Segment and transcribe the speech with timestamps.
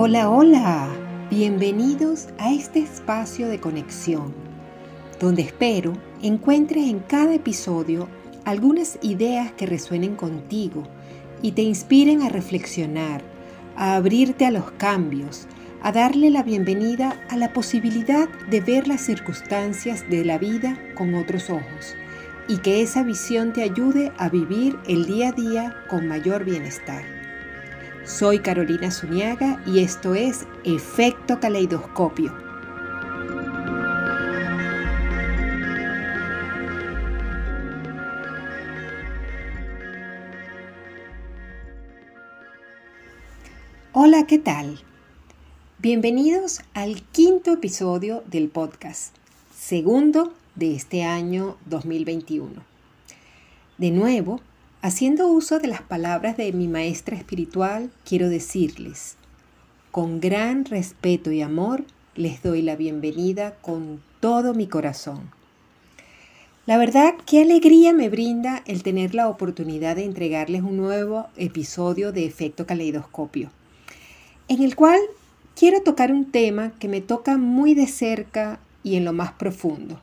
[0.00, 0.88] Hola, hola,
[1.28, 4.32] bienvenidos a este espacio de conexión,
[5.18, 8.08] donde espero encuentres en cada episodio
[8.44, 10.84] algunas ideas que resuenen contigo
[11.42, 13.22] y te inspiren a reflexionar,
[13.74, 15.48] a abrirte a los cambios,
[15.82, 21.16] a darle la bienvenida a la posibilidad de ver las circunstancias de la vida con
[21.16, 21.96] otros ojos
[22.46, 27.17] y que esa visión te ayude a vivir el día a día con mayor bienestar.
[28.08, 32.34] Soy Carolina Zuniaga y esto es Efecto Caleidoscopio.
[43.92, 44.80] Hola, ¿qué tal?
[45.78, 49.14] Bienvenidos al quinto episodio del podcast,
[49.54, 52.62] segundo de este año 2021.
[53.76, 54.40] De nuevo,
[54.82, 59.16] haciendo uso de las palabras de mi maestra espiritual, quiero decirles,
[59.90, 65.30] con gran respeto y amor, les doy la bienvenida con todo mi corazón.
[66.66, 72.12] La verdad, qué alegría me brinda el tener la oportunidad de entregarles un nuevo episodio
[72.12, 73.50] de Efecto Caleidoscopio,
[74.48, 75.00] en el cual
[75.56, 80.00] quiero tocar un tema que me toca muy de cerca y en lo más profundo,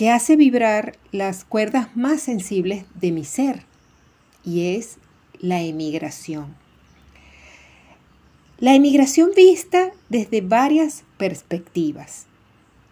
[0.00, 3.64] que hace vibrar las cuerdas más sensibles de mi ser,
[4.42, 4.96] y es
[5.40, 6.56] la emigración.
[8.60, 12.24] La emigración vista desde varias perspectivas.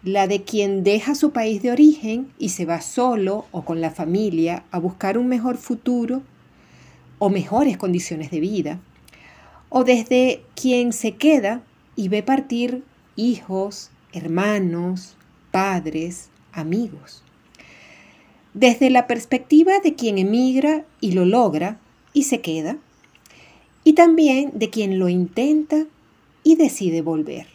[0.03, 3.89] La de quien deja su país de origen y se va solo o con la
[3.89, 6.21] familia a buscar un mejor futuro
[7.17, 8.79] o mejores condiciones de vida
[9.69, 11.63] o desde quien se queda
[11.95, 12.83] y ve partir
[13.15, 15.15] hijos, hermanos,
[15.49, 17.23] padres, amigos.
[18.53, 21.79] Desde la perspectiva de quien emigra y lo logra
[22.13, 22.77] y se queda,
[23.83, 25.85] y también de quien lo intenta
[26.43, 27.47] y decide volver.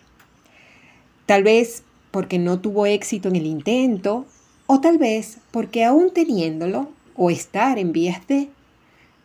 [1.26, 4.26] Tal vez porque no tuvo éxito en el intento,
[4.66, 8.48] o tal vez porque aún teniéndolo o estar en vías de,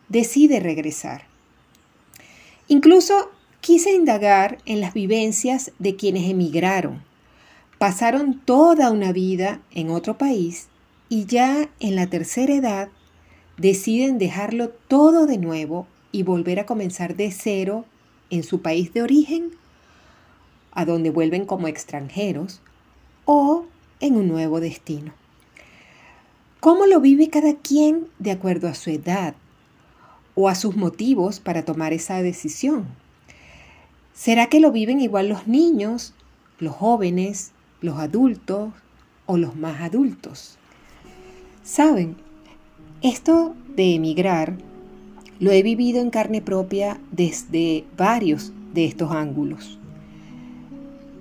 [0.08, 1.24] decide regresar.
[2.68, 3.30] Incluso
[3.60, 7.02] quise indagar en las vivencias de quienes emigraron.
[7.80, 10.68] Pasaron toda una vida en otro país
[11.08, 12.90] y ya en la tercera edad
[13.56, 17.86] deciden dejarlo todo de nuevo y volver a comenzar de cero
[18.28, 19.52] en su país de origen,
[20.72, 22.60] a donde vuelven como extranjeros,
[23.24, 23.64] o
[24.00, 25.14] en un nuevo destino.
[26.60, 29.34] ¿Cómo lo vive cada quien de acuerdo a su edad,
[30.34, 32.88] o a sus motivos para tomar esa decisión.
[34.12, 36.12] ¿Será que lo viven igual los niños,
[36.58, 38.72] los jóvenes, los adultos
[39.26, 40.58] o los más adultos?
[41.62, 42.16] Saben,
[43.02, 44.56] esto de emigrar
[45.38, 49.78] lo he vivido en carne propia desde varios de estos ángulos.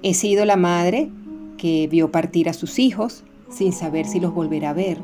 [0.04, 1.10] He sido la madre
[1.58, 4.98] que vio partir a sus hijos sin saber si los volverá a ver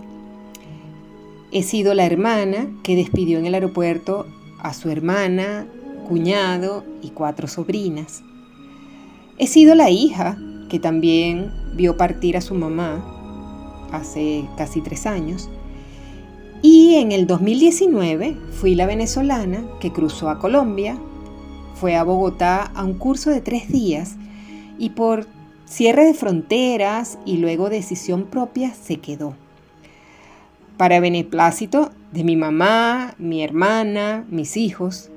[1.55, 4.25] He sido la hermana que despidió en el aeropuerto
[4.59, 5.65] a su hermana,
[6.05, 8.23] cuñado y cuatro sobrinas.
[9.37, 10.37] He sido la hija
[10.69, 13.03] que también vio partir a su mamá
[13.91, 15.49] hace casi tres años.
[16.61, 20.97] Y en el 2019 fui la venezolana que cruzó a Colombia,
[21.75, 24.15] fue a Bogotá a un curso de tres días
[24.77, 25.27] y por
[25.65, 29.35] cierre de fronteras y luego decisión propia se quedó
[30.77, 35.09] para beneplácito de mi mamá, mi hermana, mis hijos,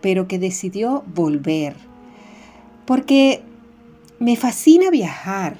[0.00, 1.76] pero que decidió volver.
[2.86, 3.42] Porque
[4.22, 5.58] me fascina viajar,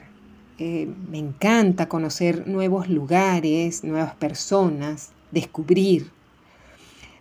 [0.61, 6.13] eh, me encanta conocer nuevos lugares, nuevas personas, descubrir.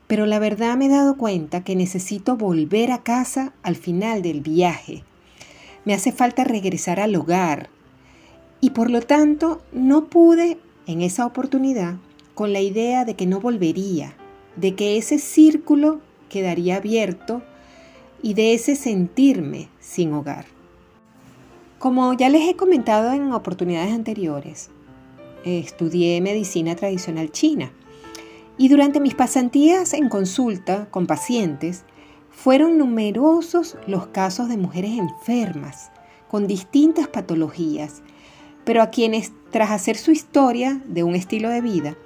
[0.06, 4.42] Pero la verdad me he dado cuenta que necesito volver a casa al final del
[4.42, 5.04] viaje.
[5.84, 7.72] Me hace falta regresar al hogar.
[8.60, 11.96] Y por lo tanto no pude en esa oportunidad
[12.36, 14.14] con la idea de que no volvería,
[14.58, 17.42] de que ese círculo quedaría abierto
[18.22, 20.61] y de ese sentirme sin hogar.
[21.82, 24.70] Como ya les he comentado en oportunidades anteriores,
[25.44, 27.72] estudié medicina tradicional china.
[28.56, 31.84] Y durante mis pasantías en consulta con pacientes
[32.30, 35.90] fueron numerosos los casos de mujeres enfermas
[36.30, 38.04] con distintas patologías,
[38.64, 41.98] pero a quienes tras hacer su historia de un estilo de vida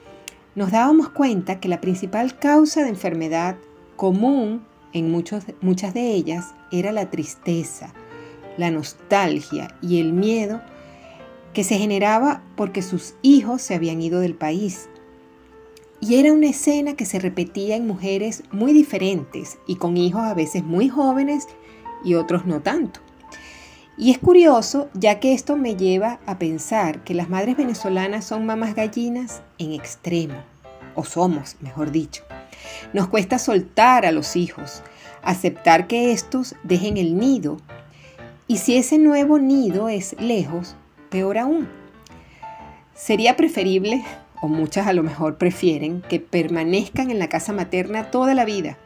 [0.55, 3.57] nos dábamos cuenta que la principal causa de enfermedad
[3.97, 4.63] común
[4.93, 7.93] en muchos, muchas de ellas era la tristeza,
[8.57, 10.61] la nostalgia y el miedo
[11.53, 14.89] que se generaba porque sus hijos se habían ido del país.
[16.01, 20.33] Y era una escena que se repetía en mujeres muy diferentes y con hijos a
[20.33, 21.47] veces muy jóvenes
[22.03, 22.99] y otros no tanto.
[23.97, 28.45] Y es curioso, ya que esto me lleva a pensar que las madres venezolanas son
[28.45, 30.35] mamás gallinas en extremo,
[30.95, 32.23] o somos, mejor dicho.
[32.91, 34.83] Nos cuesta soltar a los hijos,
[35.23, 37.57] aceptar que estos dejen el nido,
[38.47, 40.75] y si ese nuevo nido es lejos,
[41.09, 41.67] peor aún.
[42.93, 44.03] Sería preferible,
[44.41, 48.77] o muchas a lo mejor prefieren, que permanezcan en la casa materna toda la vida,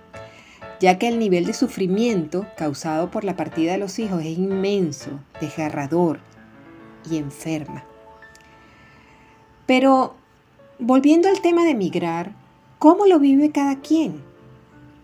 [0.79, 5.19] ya que el nivel de sufrimiento causado por la partida de los hijos es inmenso,
[5.41, 6.19] desgarrador
[7.09, 7.83] y enferma.
[9.65, 10.15] Pero,
[10.79, 12.31] volviendo al tema de emigrar,
[12.79, 14.23] ¿cómo lo vive cada quien?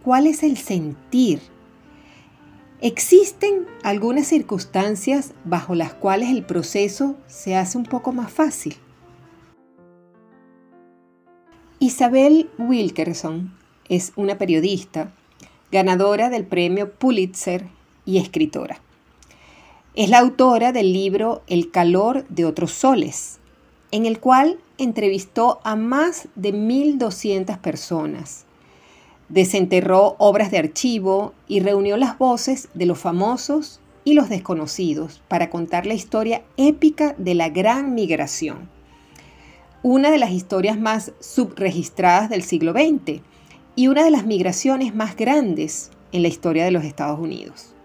[0.04, 1.42] ¿Cuál es el sentir?
[2.82, 8.76] Existen algunas circunstancias bajo las cuales el proceso se hace un poco más fácil.
[11.80, 13.54] Isabel Wilkerson
[13.88, 15.12] es una periodista
[15.72, 17.68] ganadora del premio Pulitzer
[18.06, 18.82] y escritora.
[19.96, 23.40] Es la autora del libro El calor de otros soles,
[23.92, 28.46] en el cual entrevistó a más de 1.200 personas.
[29.30, 35.50] Desenterró obras de archivo y reunió las voces de los famosos y los desconocidos para
[35.50, 38.70] contar la historia épica de la gran migración.
[39.82, 43.22] Una de las historias más subregistradas del siglo XX
[43.76, 47.76] y una de las migraciones más grandes en la historia de los Estados Unidos.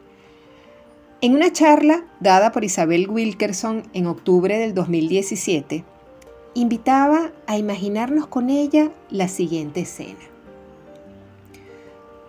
[1.22, 5.84] En una charla dada por Isabel Wilkerson en octubre del 2017,
[6.54, 10.18] invitaba a imaginarnos con ella la siguiente escena.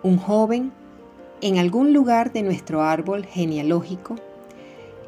[0.02, 0.72] Un joven
[1.40, 4.16] en algún lugar de nuestro árbol genealógico,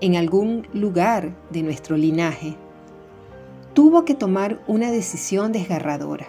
[0.00, 2.56] en algún lugar de nuestro linaje,
[3.72, 6.26] tuvo que tomar una decisión desgarradora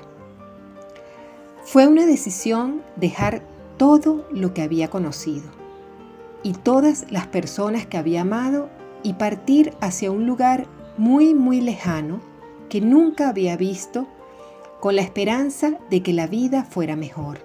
[1.66, 3.42] fue una decisión dejar
[3.78, 5.50] todo lo que había conocido
[6.44, 8.70] y todas las personas que había amado
[9.02, 10.68] y partir hacia un lugar
[11.00, 12.22] muy, muy lejano
[12.70, 14.08] que nunca había visto
[14.80, 17.45] con la esperanza de que la vida fuera mejor.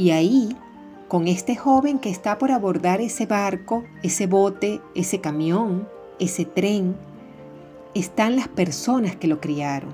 [0.00, 0.56] Y ahí,
[1.08, 5.86] con este joven que está por abordar ese barco, ese bote, ese camión,
[6.18, 6.96] ese tren,
[7.94, 9.90] están las personas que lo criaron.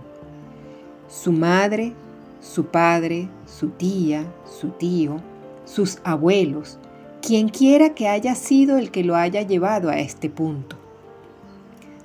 [1.08, 1.92] Su madre,
[2.40, 5.16] su padre, su tía, su tío,
[5.64, 6.78] sus abuelos,
[7.20, 10.76] quien quiera que haya sido el que lo haya llevado a este punto.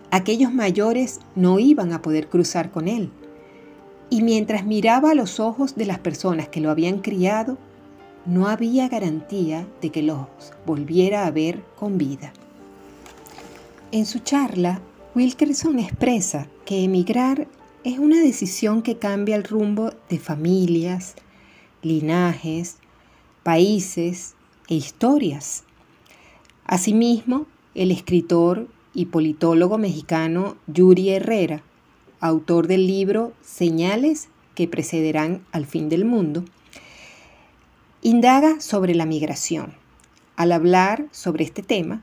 [0.09, 3.12] Aquellos mayores no iban a poder cruzar con él,
[4.09, 7.59] y mientras miraba a los ojos de las personas que lo habían criado,
[8.26, 10.28] no había garantía de que los
[10.66, 12.34] volviera a ver con vida.
[13.92, 14.82] En su charla,
[15.16, 17.48] Wilkerson expresa que emigrar
[17.84, 21.16] es una decisión que cambia el rumbo de familias,
[21.82, 22.78] linajes,
[23.44, 24.36] países
[24.70, 25.64] e historias.
[26.66, 31.64] Asimismo, el escritor y politólogo mexicano Yuri Herrera,
[32.20, 36.46] autor del libro Señales que precederán al fin del mundo,
[38.01, 39.74] indaga sobre la migración.
[40.36, 42.01] Al hablar sobre este tema,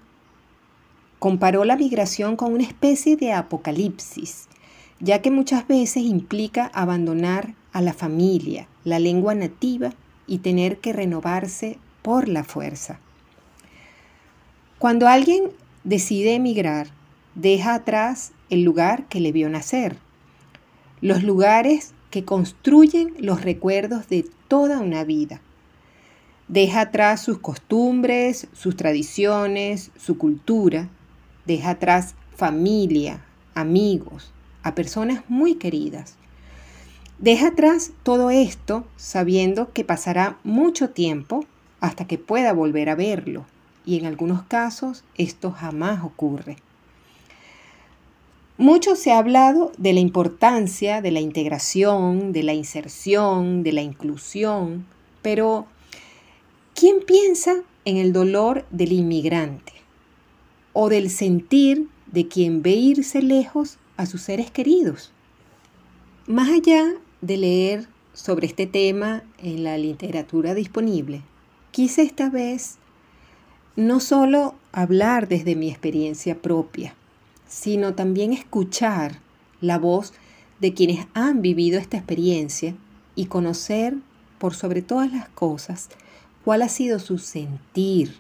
[1.19, 4.49] comparó la migración con una especie de apocalipsis
[5.01, 9.93] ya que muchas veces implica abandonar a la familia, la lengua nativa
[10.27, 12.99] y tener que renovarse por la fuerza.
[14.79, 15.51] Cuando alguien
[15.85, 16.89] decide emigrar,
[17.35, 19.97] deja atrás el lugar que le vio nacer,
[21.01, 25.41] los lugares que construyen los recuerdos de toda una vida.
[26.49, 30.89] Deja atrás sus costumbres, sus tradiciones, su cultura,
[31.45, 33.23] deja atrás familia,
[33.55, 36.17] amigos, a personas muy queridas.
[37.19, 41.45] Deja atrás todo esto sabiendo que pasará mucho tiempo
[41.81, 43.45] hasta que pueda volver a verlo
[43.85, 46.57] y en algunos casos esto jamás ocurre.
[48.57, 53.83] Mucho se ha hablado de la importancia de la integración, de la inserción, de la
[53.83, 54.87] inclusión,
[55.23, 55.67] pero
[56.79, 59.73] ¿quién piensa en el dolor del inmigrante
[60.73, 65.11] o del sentir de quien ve irse lejos a sus seres queridos.
[66.29, 71.23] Más allá de leer sobre este tema en la literatura disponible,
[71.73, 72.77] quise esta vez
[73.75, 76.95] no solo hablar desde mi experiencia propia,
[77.49, 79.19] sino también escuchar
[79.61, 80.13] la voz
[80.61, 82.77] de quienes han vivido esta experiencia
[83.17, 83.97] y conocer,
[84.39, 85.89] por sobre todas las cosas,
[86.49, 88.15] cuál ha sido su sentir.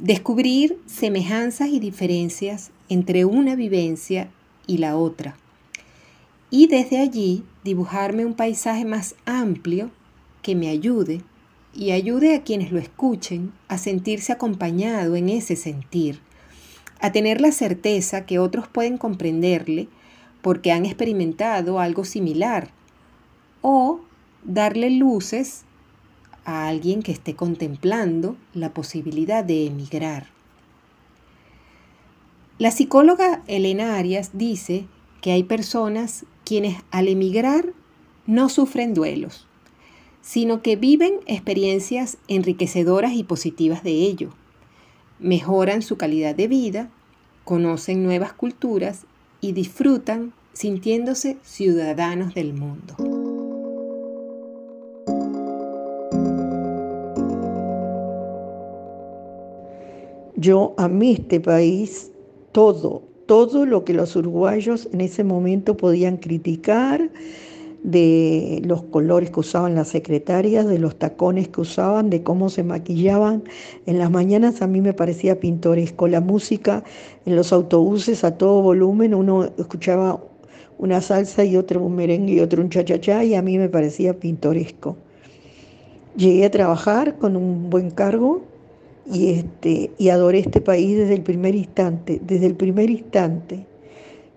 [0.00, 4.32] Descubrir semejanzas y diferencias entre una vivencia
[4.66, 5.36] y la otra.
[6.50, 9.92] Y desde allí dibujarme un paisaje más amplio
[10.42, 11.20] que me ayude
[11.72, 16.18] y ayude a quienes lo escuchen a sentirse acompañado en ese sentir,
[16.98, 19.86] a tener la certeza que otros pueden comprenderle
[20.42, 22.72] porque han experimentado algo similar,
[23.62, 24.00] o
[24.42, 25.64] darle luces
[26.44, 30.28] a alguien que esté contemplando la posibilidad de emigrar.
[32.58, 34.86] La psicóloga Elena Arias dice
[35.20, 37.72] que hay personas quienes al emigrar
[38.26, 39.46] no sufren duelos,
[40.22, 44.30] sino que viven experiencias enriquecedoras y positivas de ello.
[45.18, 46.90] Mejoran su calidad de vida,
[47.44, 49.06] conocen nuevas culturas
[49.40, 53.13] y disfrutan sintiéndose ciudadanos del mundo.
[60.44, 62.12] Yo amé este país,
[62.52, 67.10] todo, todo lo que los uruguayos en ese momento podían criticar,
[67.82, 72.62] de los colores que usaban las secretarias, de los tacones que usaban, de cómo se
[72.62, 73.44] maquillaban.
[73.86, 76.08] En las mañanas a mí me parecía pintoresco.
[76.08, 76.84] La música
[77.24, 80.22] en los autobuses a todo volumen, uno escuchaba
[80.76, 84.20] una salsa y otro un merengue y otro un chachachá y a mí me parecía
[84.20, 84.98] pintoresco.
[86.18, 88.42] Llegué a trabajar con un buen cargo
[89.12, 93.66] y, este, y adoré este país desde el primer instante, desde el primer instante.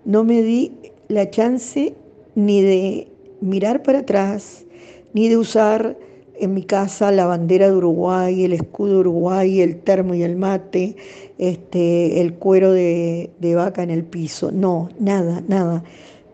[0.06, 0.72] No me di
[1.08, 1.96] la chance
[2.36, 3.08] ni de
[3.42, 4.66] mirar para atrás,
[5.14, 5.98] ni de usar
[6.40, 10.36] en mi casa la bandera de Uruguay, el escudo de Uruguay, el termo y el
[10.36, 10.96] mate,
[11.38, 14.52] este, el cuero de, de vaca en el piso.
[14.52, 15.84] No, nada, nada.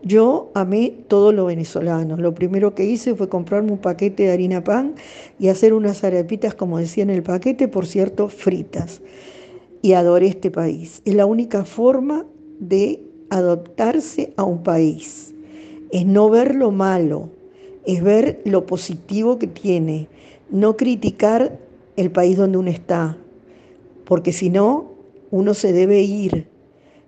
[0.04, 2.18] Yo amé todo lo venezolano.
[2.18, 4.96] Lo primero que hice fue comprarme un paquete de harina pan
[5.38, 9.00] y hacer unas arepitas, como decía en el paquete, por cierto, fritas.
[9.80, 11.00] Y adoré este país.
[11.06, 12.26] Es la única forma
[12.60, 15.32] de adaptarse a un país.
[15.90, 17.30] Es no ver lo malo,
[17.86, 20.08] es ver lo positivo que tiene,
[20.50, 21.58] no criticar
[21.96, 23.16] el país donde uno está,
[24.04, 24.92] porque si no,
[25.30, 26.46] uno se debe ir.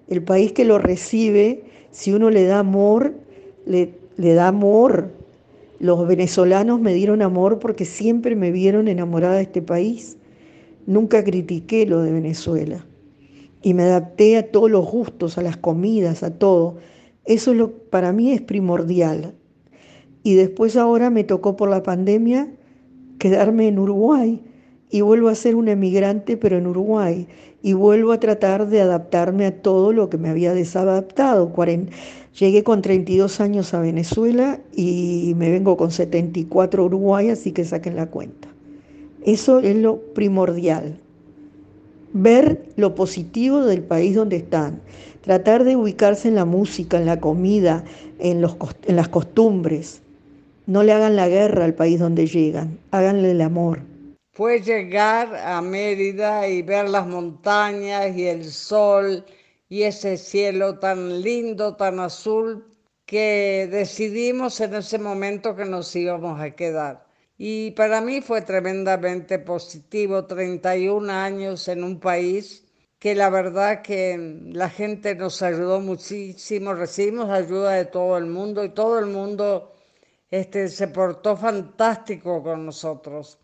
[0.09, 1.66] El país que lo recibe
[1.97, 3.15] si uno le da amor,
[3.65, 5.13] le, le da amor.
[5.79, 10.19] Los venezolanos me dieron amor porque siempre me vieron enamorada de este país.
[10.85, 12.85] Nunca critiqué lo de Venezuela.
[13.63, 16.77] Y me adapté a todos los gustos, a las comidas, a todo.
[17.25, 19.33] Eso es lo, para mí es primordial.
[20.23, 22.47] Y después ahora me tocó por la pandemia
[23.19, 24.43] quedarme en Uruguay
[24.97, 27.29] y vuelvo a ser un emigrante, pero en Uruguay,
[27.63, 31.53] y vuelvo a tratar de adaptarme a todo lo que me había desadaptado.
[32.39, 37.67] Llegué con 32 años a Venezuela y me vengo con 74 a Uruguay, así que
[37.67, 38.49] saquen la cuenta.
[39.23, 40.99] Eso es lo primordial.
[42.15, 44.81] Ver lo positivo del país donde están.
[45.21, 47.85] Tratar de ubicarse en la música, en la comida,
[48.19, 50.01] en, los, en las costumbres.
[50.67, 53.81] No le hagan la guerra al país donde llegan, háganle el amor
[54.37, 59.25] fue llegar a Mérida y ver las montañas y el sol
[59.71, 62.67] y ese cielo tan lindo, tan azul,
[63.07, 67.07] que decidimos en ese momento que nos íbamos a quedar.
[67.39, 72.65] Y para mí fue tremendamente positivo, 31 años en un país
[72.99, 74.19] que la verdad que
[74.53, 79.73] la gente nos ayudó muchísimo, recibimos ayuda de todo el mundo y todo el mundo
[80.31, 83.39] este, se portó fantástico con nosotros.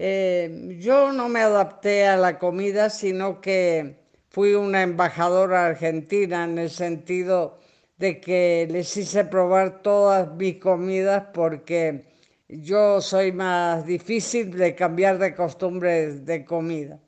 [0.00, 3.96] Eh, yo no me adapté a la comida, sino que
[4.30, 7.58] fui una embajadora argentina en el sentido
[7.96, 12.04] de que les hice probar todas mis comidas porque
[12.48, 17.00] yo soy más difícil de cambiar de costumbres de comida.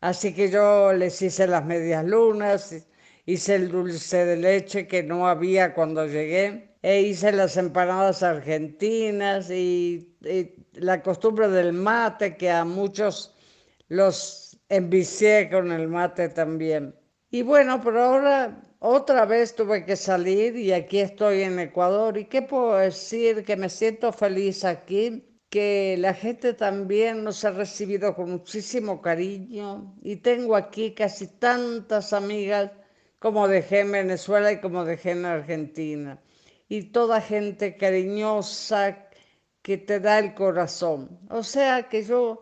[0.00, 2.86] Así que yo les hice las medias lunas,
[3.26, 9.50] hice el dulce de leche que no había cuando llegué, e hice las empanadas argentinas
[9.50, 10.16] y
[10.74, 13.34] la costumbre del mate, que a muchos
[13.88, 16.94] los envicié con el mate también.
[17.30, 22.16] Y bueno, pero ahora otra vez tuve que salir y aquí estoy en Ecuador.
[22.16, 23.44] ¿Y qué puedo decir?
[23.44, 29.94] Que me siento feliz aquí, que la gente también nos ha recibido con muchísimo cariño
[30.02, 32.70] y tengo aquí casi tantas amigas
[33.18, 36.20] como dejé en Venezuela y como dejé en Argentina.
[36.68, 39.08] Y toda gente cariñosa,
[39.68, 41.18] que te da el corazón.
[41.28, 42.40] O sea que yo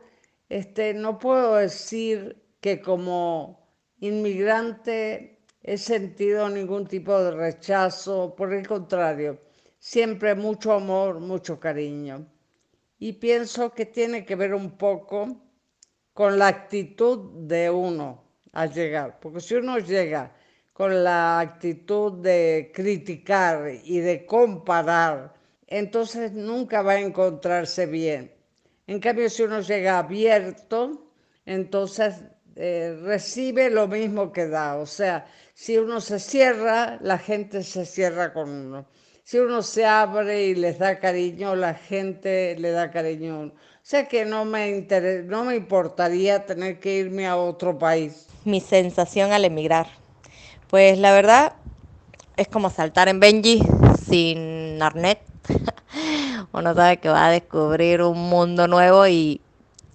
[0.49, 3.67] este, no puedo decir que como
[3.99, 9.41] inmigrante he sentido ningún tipo de rechazo, por el contrario,
[9.81, 12.27] siempre mucho amor, mucho cariño.
[12.99, 15.43] Y pienso que tiene que ver un poco
[16.13, 20.33] con la actitud de uno al llegar, porque si uno llega
[20.77, 25.33] con la actitud de criticar y de comparar,
[25.67, 28.31] entonces nunca va a encontrarse bien.
[28.87, 31.09] En cambio, si uno llega abierto,
[31.47, 32.17] entonces
[32.57, 34.77] eh, recibe lo mismo que da.
[34.77, 38.87] O sea, si uno se cierra, la gente se cierra con uno.
[39.25, 43.45] Si uno se abre y les da cariño, la gente le da cariño.
[43.45, 44.87] O sea que no me,
[45.25, 48.27] no me importaría tener que irme a otro país.
[48.45, 49.87] Mi sensación al emigrar.
[50.69, 51.53] Pues la verdad
[52.37, 53.63] es como saltar en Benji
[54.09, 55.21] sin Arnet.
[56.53, 59.41] Uno sabe que va a descubrir un mundo nuevo y,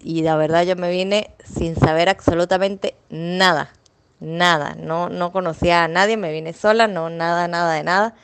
[0.00, 3.70] y la verdad yo me vine sin saber absolutamente nada,
[4.18, 8.14] nada, no, no conocía a nadie, me vine sola, no, nada, nada de nada.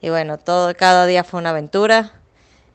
[0.00, 2.21] Y bueno, todo, cada día fue una aventura.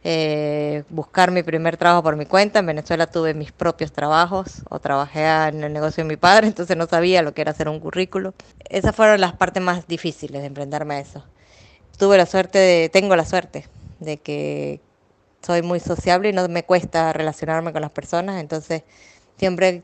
[0.10, 2.60] Eh, buscar mi primer trabajo por mi cuenta.
[2.60, 6.78] En Venezuela tuve mis propios trabajos o trabajé en el negocio de mi padre, entonces
[6.78, 8.34] no sabía lo que era hacer un currículo.
[8.70, 11.26] Esas fueron las partes más difíciles de emprenderme a eso.
[11.98, 13.68] Tuve la suerte, de, tengo la suerte
[14.00, 14.80] de que
[15.46, 18.84] soy muy sociable y no me cuesta relacionarme con las personas, entonces
[19.38, 19.84] siempre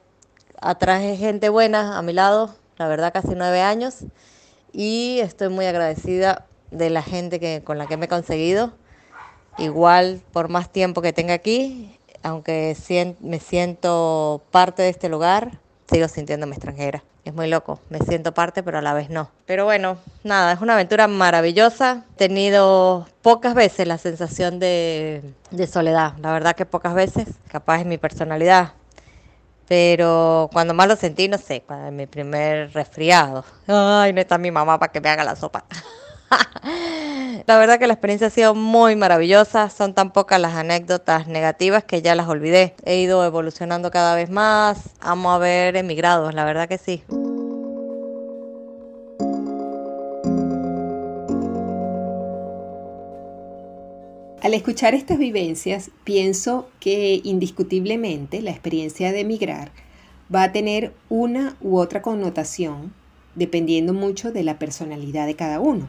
[0.61, 4.05] atraje gente buena a mi lado, la verdad casi nueve años,
[4.71, 8.71] y estoy muy agradecida de la gente que, con la que me he conseguido.
[9.57, 12.75] Igual por más tiempo que tenga aquí, aunque
[13.21, 15.59] me siento parte de este lugar,
[15.91, 17.03] sigo sintiéndome extranjera.
[17.25, 19.29] Es muy loco, me siento parte, pero a la vez no.
[19.45, 22.03] Pero bueno, nada, es una aventura maravillosa.
[22.15, 27.79] He tenido pocas veces la sensación de, de soledad, la verdad que pocas veces, capaz
[27.79, 28.73] es mi personalidad.
[29.69, 33.45] Pero cuando más lo sentí, no sé, cuando mi primer resfriado.
[33.67, 35.63] Ay, no está mi mamá para que me haga la sopa.
[37.45, 39.69] la verdad que la experiencia ha sido muy maravillosa.
[39.69, 42.75] Son tan pocas las anécdotas negativas que ya las olvidé.
[42.85, 44.89] He ido evolucionando cada vez más.
[44.99, 47.03] Amo haber emigrado, la verdad que sí.
[54.41, 59.71] Al escuchar estas vivencias, pienso que indiscutiblemente la experiencia de emigrar
[60.33, 62.93] va a tener una u otra connotación
[63.35, 65.87] dependiendo mucho de la personalidad de cada uno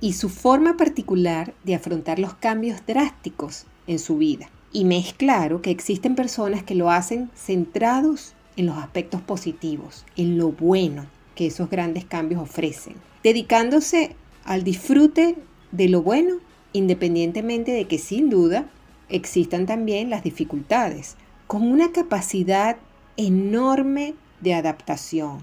[0.00, 4.48] y su forma particular de afrontar los cambios drásticos en su vida.
[4.72, 10.04] Y me es claro que existen personas que lo hacen centrados en los aspectos positivos,
[10.16, 15.36] en lo bueno que esos grandes cambios ofrecen, dedicándose al disfrute
[15.72, 16.36] de lo bueno,
[16.72, 18.66] independientemente de que sin duda
[19.08, 22.76] existan también las dificultades, con una capacidad
[23.16, 25.40] enorme de adaptación,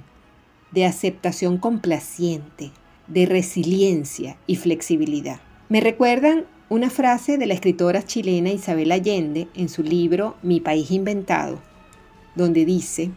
[0.71, 2.71] de aceptación complaciente,
[3.07, 5.39] de resiliencia y flexibilidad.
[5.69, 10.91] Me recuerdan una frase de la escritora chilena Isabel Allende en su libro Mi país
[10.91, 11.59] inventado,
[12.35, 13.11] donde dice,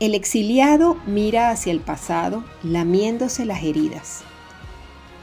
[0.00, 4.22] el exiliado mira hacia el pasado lamiéndose las heridas.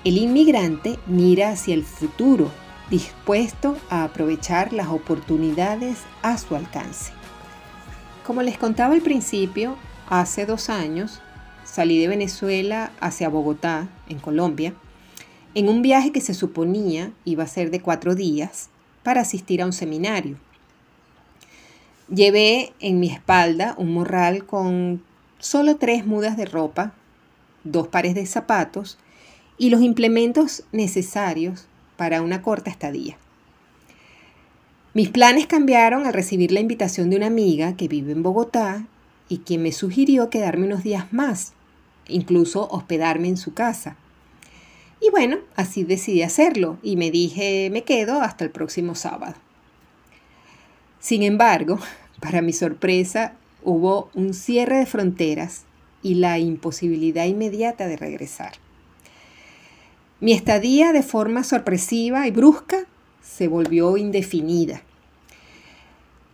[0.04, 2.52] El inmigrante mira hacia el futuro,
[2.90, 7.14] dispuesto a aprovechar las oportunidades a su alcance.
[8.26, 9.78] Como les contaba al principio,
[10.10, 11.22] hace dos años
[11.76, 14.74] salí de Venezuela hacia Bogotá, en Colombia,
[15.56, 18.70] en un viaje que se suponía iba a ser de cuatro días
[19.04, 20.38] para asistir a un seminario.
[22.08, 25.04] Llevé en mi espalda un morral con
[25.40, 26.94] solo tres mudas de ropa,
[27.66, 28.98] dos pares de zapatos
[29.58, 33.18] y los implementos necesarios para una corta estadía.
[34.94, 38.88] Mis planes cambiaron al recibir la invitación de una amiga que vive en Bogotá
[39.28, 41.52] y quien me sugirió quedarme unos días más
[42.08, 43.96] incluso hospedarme en su casa.
[45.02, 49.36] Y bueno, así decidí hacerlo y me dije, me quedo hasta el próximo sábado.
[51.00, 51.80] Sin embargo,
[52.20, 55.64] para mi sorpresa, hubo un cierre de fronteras
[56.02, 58.54] y la imposibilidad inmediata de regresar.
[60.22, 62.86] Mi estadía de forma sorpresiva y brusca
[63.22, 64.82] se volvió indefinida.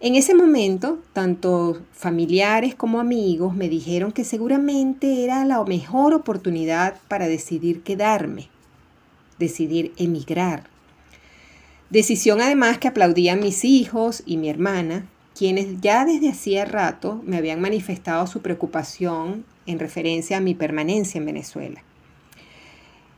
[0.04, 6.96] En ese momento, tanto familiares como amigos me dijeron que seguramente era la mejor oportunidad
[7.08, 8.48] para decidir quedarme,
[9.38, 10.64] decidir emigrar.
[11.92, 15.06] Decisión además que aplaudían mis hijos y mi hermana,
[15.38, 21.20] quienes ya desde hacía rato me habían manifestado su preocupación en referencia a mi permanencia
[21.20, 21.84] en Venezuela.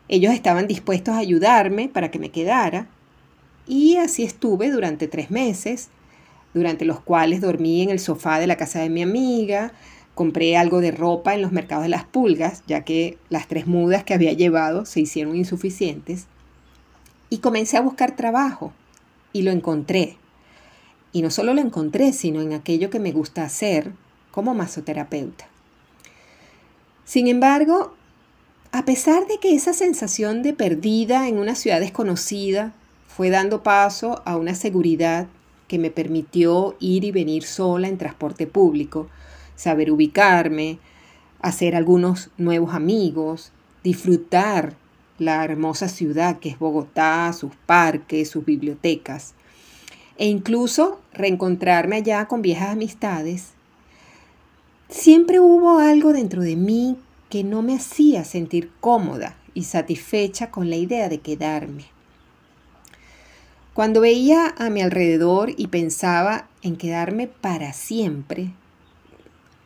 [0.10, 2.90] Ellos estaban dispuestos a ayudarme para que me quedara
[3.66, 5.90] y así estuve durante tres meses
[6.54, 9.74] durante los cuales dormí en el sofá de la casa de mi amiga,
[10.16, 14.04] compré algo de ropa en los mercados de las pulgas, ya que las tres mudas
[14.04, 16.28] que había llevado se hicieron insuficientes,
[17.30, 18.74] y comencé a buscar trabajo,
[19.32, 20.18] y lo encontré.
[21.12, 23.92] Y no solo lo encontré, sino en aquello que me gusta hacer
[24.32, 25.48] como masoterapeuta.
[27.06, 27.94] Sin embargo,
[28.72, 32.74] a pesar de que esa sensación de perdida en una ciudad desconocida
[33.08, 35.28] fue dando paso a una seguridad
[35.68, 39.08] que me permitió ir y venir sola en transporte público,
[39.56, 40.80] saber ubicarme,
[41.40, 43.52] hacer algunos nuevos amigos,
[43.84, 44.76] disfrutar
[45.20, 49.34] la hermosa ciudad que es Bogotá, sus parques, sus bibliotecas,
[50.18, 53.52] e incluso reencontrarme allá con viejas amistades,
[54.90, 56.98] siempre hubo algo dentro de mí
[57.30, 61.93] que no me hacía sentir cómoda y satisfecha con la idea de quedarme.
[63.74, 68.52] Cuando veía a mi alrededor y pensaba en quedarme para siempre,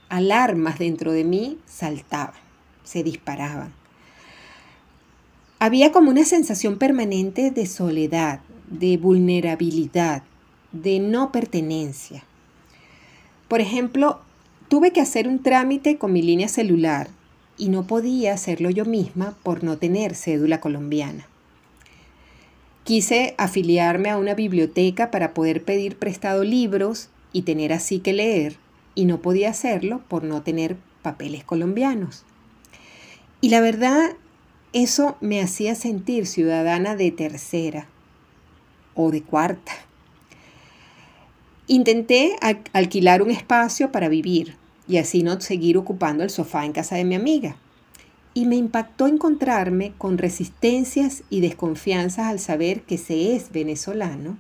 [0.07, 2.39] alarmas dentro de mí saltaban,
[2.85, 3.73] se disparaban.
[5.59, 8.39] Había como una sensación permanente de soledad,
[8.69, 10.23] de vulnerabilidad,
[10.71, 12.23] de no pertenencia.
[13.49, 14.21] Por ejemplo,
[14.69, 17.09] tuve que hacer un trámite con mi línea celular
[17.57, 21.27] y no podía hacerlo yo misma por no tener cédula colombiana.
[22.87, 28.55] Quise afiliarme a una biblioteca para poder pedir prestado libros y tener así que leer,
[28.95, 32.23] y no podía hacerlo por no tener papeles colombianos.
[33.41, 34.11] Y la verdad,
[34.71, 37.89] eso me hacía sentir ciudadana de tercera
[38.95, 39.73] o de cuarta.
[41.67, 42.37] Intenté
[42.71, 44.55] alquilar un espacio para vivir
[44.87, 47.57] y así no seguir ocupando el sofá en casa de mi amiga.
[48.37, 54.37] Y me impactó encontrarme con resistencias y desconfianzas al saber que se es venezolano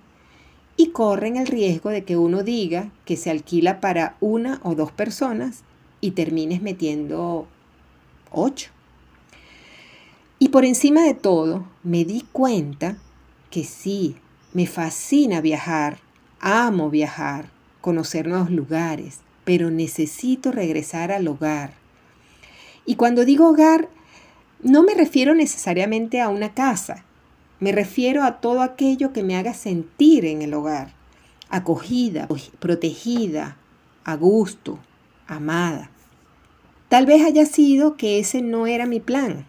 [0.75, 4.91] y corren el riesgo de que uno diga que se alquila para una o dos
[4.91, 5.63] personas
[5.99, 7.47] y termines metiendo
[8.29, 8.69] ocho.
[10.37, 12.99] Y por encima de todo, me di cuenta
[13.49, 14.17] que sí,
[14.53, 15.97] me fascina viajar,
[16.39, 17.49] amo viajar,
[17.81, 21.86] conocer nuevos lugares, pero necesito regresar al hogar.
[22.87, 23.89] Y cuando digo hogar,
[24.63, 27.03] no me refiero necesariamente a una casa,
[27.59, 30.93] me refiero a todo aquello que me haga sentir en el hogar,
[31.49, 32.27] acogida,
[32.59, 33.57] protegida,
[34.05, 34.79] a gusto,
[35.27, 35.91] amada.
[36.87, 39.45] Tal vez haya sido que ese no era mi plan,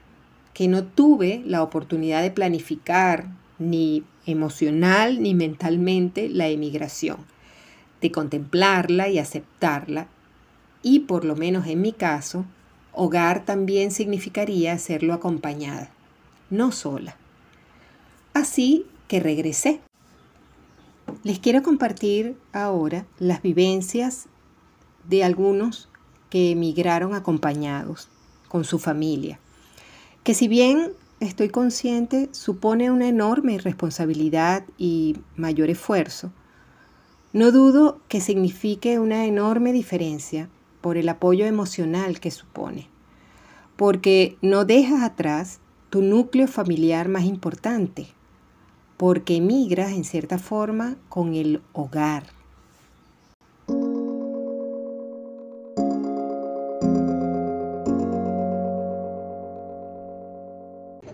[0.53, 3.29] que no tuve la oportunidad de planificar
[3.61, 7.19] ni emocional ni mentalmente la emigración
[8.01, 10.09] de contemplarla y aceptarla,
[10.83, 12.45] y por lo menos en mi caso,
[12.99, 15.89] hogar también significaría hacerlo acompañada,
[16.51, 17.17] no sola.
[18.35, 19.81] Así que regresé.
[21.23, 24.27] Les quiero compartir ahora las vivencias
[25.09, 25.89] de algunos
[26.29, 28.09] que emigraron acompañados
[28.49, 29.39] con su familia,
[30.25, 36.33] que si bien estoy consciente supone una enorme responsabilidad y mayor esfuerzo,
[37.33, 40.49] no dudo que signifique una enorme diferencia
[40.81, 42.89] por el apoyo emocional que supone,
[43.77, 45.61] porque no dejas atrás
[45.91, 48.07] tu núcleo familiar más importante,
[48.97, 52.25] porque emigras en cierta forma con el hogar.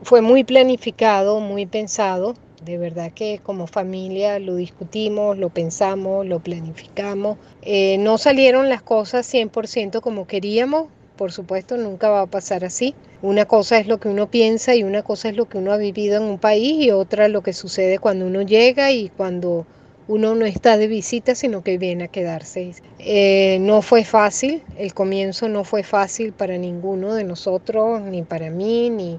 [0.03, 6.41] Fue muy planificado, muy pensado de verdad que como familia lo discutimos, lo pensamos, lo
[6.41, 7.39] planificamos.
[7.63, 12.95] Eh, no salieron las cosas 100% como queríamos, por supuesto, nunca va a pasar así.
[13.23, 15.77] Una cosa es lo que uno piensa y una cosa es lo que uno ha
[15.77, 19.67] vivido en un país y otra lo que sucede cuando uno llega y cuando
[20.09, 22.75] uno no está de visita, sino que viene a quedarse.
[22.99, 28.51] Eh, no fue fácil, el comienzo no fue fácil para ninguno de nosotros, ni para
[28.51, 29.19] mí, ni,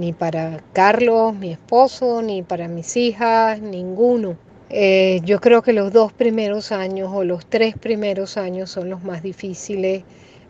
[0.00, 4.38] ni para Carlos, mi esposo, ni para mis hijas, ninguno.
[4.70, 9.04] Eh, yo creo que los dos primeros años o los tres primeros años son los
[9.04, 10.04] más difíciles,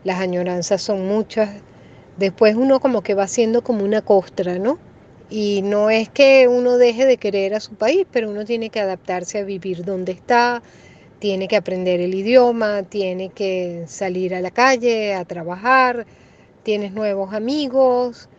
[0.05, 1.49] las añoranzas son muchas.
[2.17, 4.79] Después uno como que va siendo como una costra, ¿no?
[5.29, 8.79] Y no es que uno deje de querer a su país, pero uno tiene que
[8.79, 10.61] adaptarse a vivir donde está,
[11.19, 16.05] tiene que aprender el idioma, tiene que salir a la calle, a trabajar,
[16.63, 18.29] tienes nuevos amigos,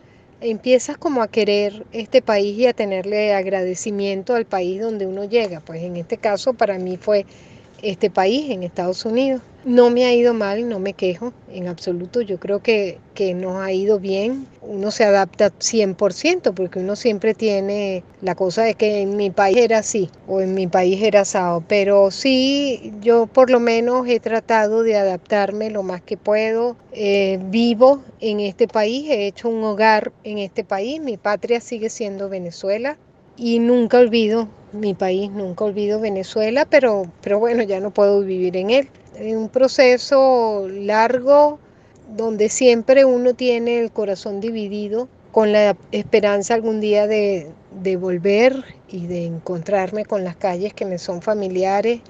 [0.43, 5.61] empiezas como a querer este país y a tenerle agradecimiento al país donde uno llega.
[5.61, 7.25] Pues en este caso para mí fue
[7.83, 9.41] este país, en Estados Unidos.
[9.65, 12.19] No me ha ido mal, no me quejo en absoluto.
[12.19, 14.45] Yo creo que, que nos ha ido bien.
[14.61, 19.57] Uno se adapta 100% porque uno siempre tiene la cosa de que en mi país
[19.57, 21.63] era así o en mi país era asado.
[21.65, 26.75] Pero sí, yo por lo menos he tratado de adaptarme lo más que puedo.
[26.91, 30.99] Eh, vivo en este país, he hecho un hogar en este país.
[30.99, 32.97] Mi patria sigue siendo Venezuela
[33.37, 38.57] y nunca olvido mi país, nunca olvido Venezuela, pero, pero bueno, ya no puedo vivir
[38.57, 38.89] en él.
[39.17, 41.59] Es un proceso largo
[42.15, 47.47] donde siempre uno tiene el corazón dividido con la esperanza algún día de,
[47.81, 52.01] de volver y de encontrarme con las calles que me son familiares,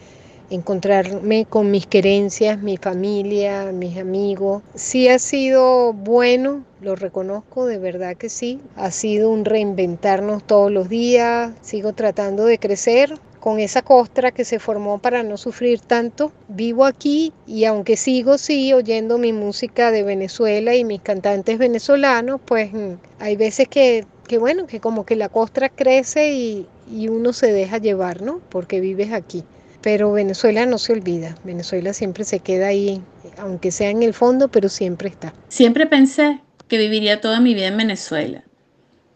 [0.55, 4.63] encontrarme con mis querencias, mi familia, mis amigos.
[4.75, 8.59] Sí ha sido bueno, lo reconozco, de verdad que sí.
[8.75, 14.45] Ha sido un reinventarnos todos los días, sigo tratando de crecer, con esa costra que
[14.45, 16.31] se formó para no sufrir tanto.
[16.47, 22.39] Vivo aquí y aunque sigo sí oyendo mi música de Venezuela y mis cantantes venezolanos,
[22.45, 27.09] pues mm, hay veces que, que bueno, que como que la costra crece y, y
[27.09, 28.39] uno se deja llevar, ¿no?
[28.49, 29.43] Porque vives aquí.
[29.83, 33.03] Pero Venezuela no se olvida, Venezuela siempre se queda ahí,
[33.37, 35.33] aunque sea en el fondo, pero siempre está.
[35.49, 38.45] Siempre pensé que viviría toda mi vida en Venezuela,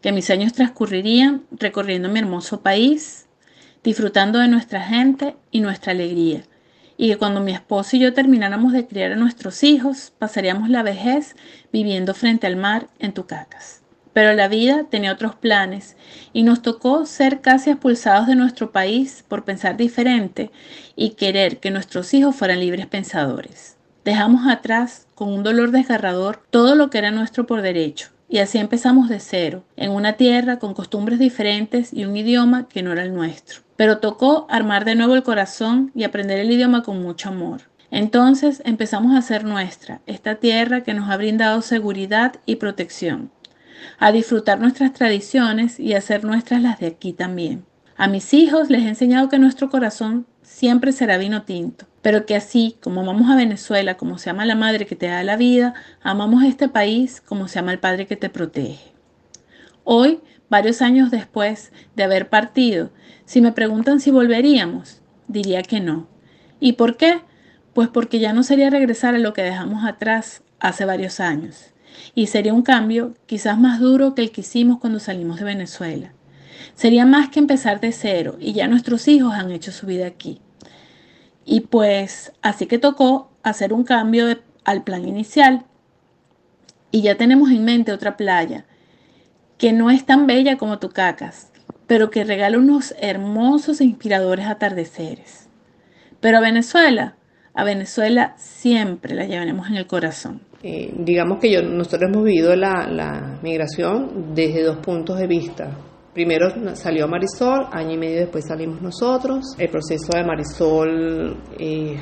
[0.01, 3.27] que mis años transcurrirían recorriendo mi hermoso país,
[3.82, 6.43] disfrutando de nuestra gente y nuestra alegría,
[6.97, 10.84] y que cuando mi esposo y yo termináramos de criar a nuestros hijos, pasaríamos la
[10.84, 11.38] vejez
[11.71, 13.84] viviendo frente al mar en Tucacas.
[14.17, 15.95] Pero la vida tenía otros planes
[16.34, 20.49] y nos tocó ser casi expulsados de nuestro país por pensar diferente
[20.95, 23.77] y querer que nuestros hijos fueran libres pensadores.
[24.03, 28.10] Dejamos atrás, con un dolor desgarrador, todo lo que era nuestro por derecho.
[28.27, 32.82] Y así empezamos de cero, en una tierra con costumbres diferentes y un idioma que
[32.82, 33.62] no era el nuestro.
[33.75, 37.62] Pero tocó armar de nuevo el corazón y aprender el idioma con mucho amor.
[37.91, 43.32] Entonces empezamos a hacer nuestra, esta tierra que nos ha brindado seguridad y protección,
[44.00, 47.66] a disfrutar nuestras tradiciones y hacer nuestras las de aquí también.
[47.96, 52.36] A mis hijos les he enseñado que nuestro corazón siempre será vino tinto, pero que
[52.36, 55.74] así como amamos a Venezuela como se ama la madre que te da la vida,
[56.02, 58.94] amamos este país como se ama el padre que te protege.
[59.84, 62.92] Hoy, varios años después de haber partido,
[63.26, 66.08] si me preguntan si volveríamos, diría que no.
[66.60, 67.22] ¿Y por qué?
[67.74, 71.74] Pues porque ya no sería regresar a lo que dejamos atrás hace varios años.
[72.16, 76.14] Y sería un cambio quizás más duro que el que hicimos cuando salimos de Venezuela.
[76.76, 80.42] Sería más que empezar de cero y ya nuestros hijos han hecho su vida aquí.
[81.46, 84.28] Y pues así que tocó hacer un cambio
[84.64, 85.66] al plan inicial.
[86.92, 88.66] Y ya tenemos en mente otra playa,
[89.58, 91.52] que no es tan bella como Tucacas,
[91.88, 95.48] pero que regala unos hermosos e inspiradores atardeceres.
[96.20, 97.16] Pero a Venezuela,
[97.54, 100.42] a Venezuela siempre la llevaremos en el corazón.
[100.69, 105.77] Eh, digamos que yo, nosotros hemos vivido la, migración desde dos puntos de vista.
[106.13, 109.56] Primero salió Marisol, año y medio después salimos nosotros.
[109.58, 111.95] El proceso de Marisol eh,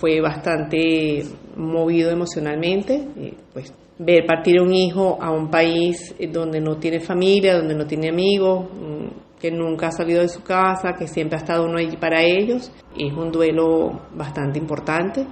[0.00, 1.22] fue bastante
[1.54, 7.56] movido emocionalmente, eh, pues ver partir un hijo a un país donde no tiene familia,
[7.56, 11.40] donde no tiene amigos, mm, que nunca ha salido de su casa, que siempre ha
[11.40, 15.24] estado uno allí para ellos, es un duelo bastante importante.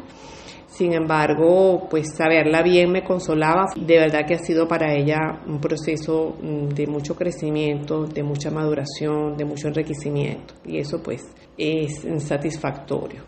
[0.76, 3.66] Sin embargo, pues saberla bien me consolaba.
[3.76, 8.50] De verdad que ha sido para ella un proceso mm, de mucho crecimiento, de mucha
[8.50, 10.54] maduración, de mucho enriquecimiento.
[10.64, 13.22] Y eso pues es satisfactorio.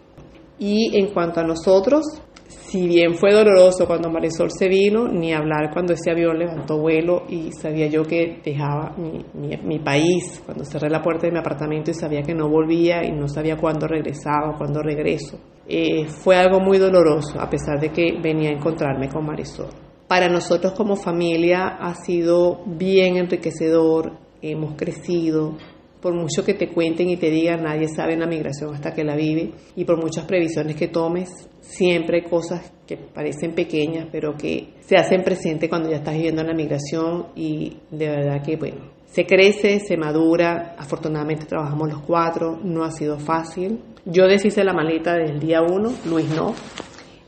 [0.59, 5.71] Y en cuanto a nosotros, si bien fue doloroso cuando Marisol se vino, ni hablar
[5.73, 10.65] cuando ese avión levantó vuelo y sabía yo que dejaba mi, mi, mi, país, cuando
[10.65, 13.87] cerré la puerta de mi apartamento y sabía que no volvía y no sabía cuándo
[13.87, 15.39] regresaba, cuándo regreso.
[15.69, 19.71] Eh, fue algo muy doloroso, a pesar de que venía a encontrarme con Marisol.
[20.07, 25.57] Para nosotros como familia ha sido bien enriquecedor, hemos crecido,
[26.01, 29.17] por mucho que te cuenten y te digan, nadie sabe la migración hasta que la
[29.17, 34.75] vive, y por muchas previsiones que tomes, siempre hay cosas que parecen pequeñas, pero que
[34.81, 39.27] se hacen presente cuando ya estás viviendo la migración y de verdad que, bueno, se
[39.27, 43.81] crece, se madura, afortunadamente trabajamos los cuatro, no ha sido fácil.
[44.09, 46.55] Yo deshice la maleta del día uno, Luis no,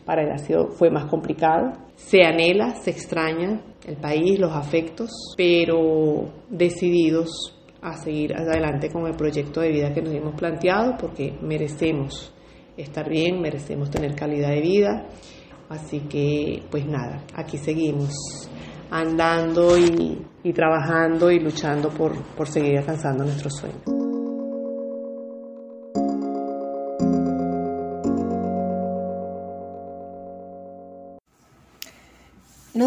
[0.04, 1.72] para sido, fue más complicado.
[1.96, 9.16] Se anhela, se extraña el país, los afectos, pero decididos a seguir adelante con el
[9.16, 12.32] proyecto de vida que nos hemos planteado porque merecemos
[12.76, 15.06] estar bien, merecemos tener calidad de vida.
[15.68, 18.14] Así que, pues nada, aquí seguimos
[18.88, 23.97] andando y, y trabajando y luchando por, por seguir alcanzando nuestros sueños.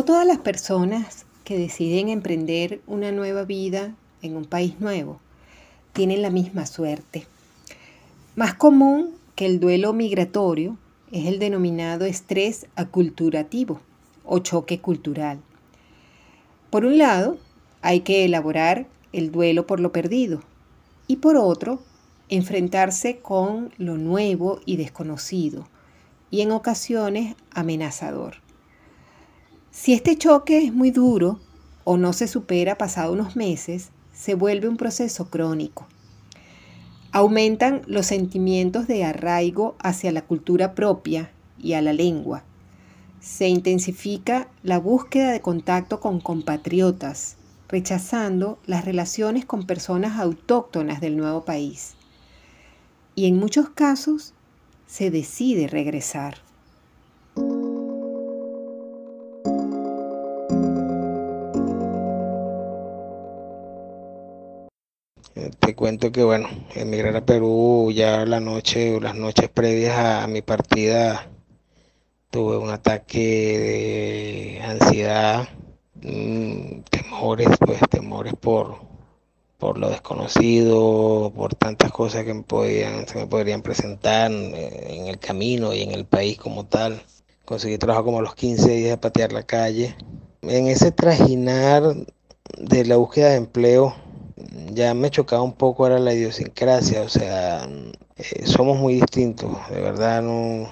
[0.06, 5.20] Todas las personas que deciden emprender una nueva vida en un país nuevo
[5.94, 7.28] tienen la misma suerte.
[8.36, 10.78] Más común que el duelo migratorio
[11.12, 13.80] es el denominado estrés aculturativo
[14.26, 15.40] o choque cultural.
[16.72, 17.38] Por un lado,
[17.84, 20.42] hay que elaborar el duelo por lo perdido
[21.06, 21.80] y por otro,
[22.28, 25.68] enfrentarse con lo nuevo y desconocido
[26.32, 28.38] y en ocasiones amenazador.
[29.72, 31.40] Si este choque es muy duro
[31.86, 35.88] o no se supera pasado unos meses, se vuelve un proceso crónico.
[37.14, 42.44] Aumentan los sentimientos de arraigo hacia la cultura propia y a la lengua.
[43.22, 47.38] Se intensifica la búsqueda de contacto con compatriotas,
[47.70, 51.94] rechazando las relaciones con personas autóctonas del nuevo país.
[53.16, 54.34] Y en muchos casos
[54.86, 56.51] se decide regresar.
[65.62, 70.28] Te cuento que, bueno, emigrar a Perú ya la noche o las noches previas a,
[70.28, 71.30] mi partida
[72.32, 75.48] tuve un ataque de ansiedad,
[76.02, 78.82] mm, temores, pues temores por,
[79.60, 85.20] por lo desconocido, por tantas cosas que me podían, se me podrían presentar en el
[85.20, 87.04] camino y en el país como tal.
[87.46, 89.96] Conseguí trabajo como a los 15 días de patear la calle.
[90.42, 91.84] En ese trajinar
[92.58, 93.96] de la búsqueda de empleo,
[94.74, 97.68] ya me chocaba un poco era la idiosincrasia, o sea,
[98.18, 100.70] eh, somos muy distintos, de verdad no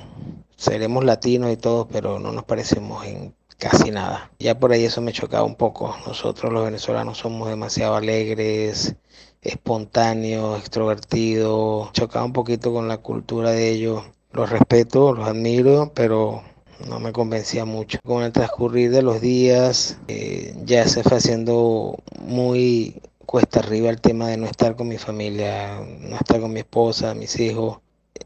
[0.55, 4.31] seremos latinos y todo, pero no nos parecemos en casi nada.
[4.39, 5.95] Ya por ahí eso me chocaba un poco.
[6.07, 8.95] Nosotros los venezolanos somos demasiado alegres,
[9.41, 11.91] espontáneos, extrovertidos.
[11.93, 14.03] Chocaba un poquito con la cultura de ellos.
[14.31, 16.43] Los respeto, los admiro, pero
[16.87, 17.99] no me convencía mucho.
[18.03, 24.01] Con el transcurrir de los días eh, ya se fue haciendo muy cuesta arriba el
[24.01, 27.77] tema de no estar con mi familia, no estar con mi esposa, mis hijos.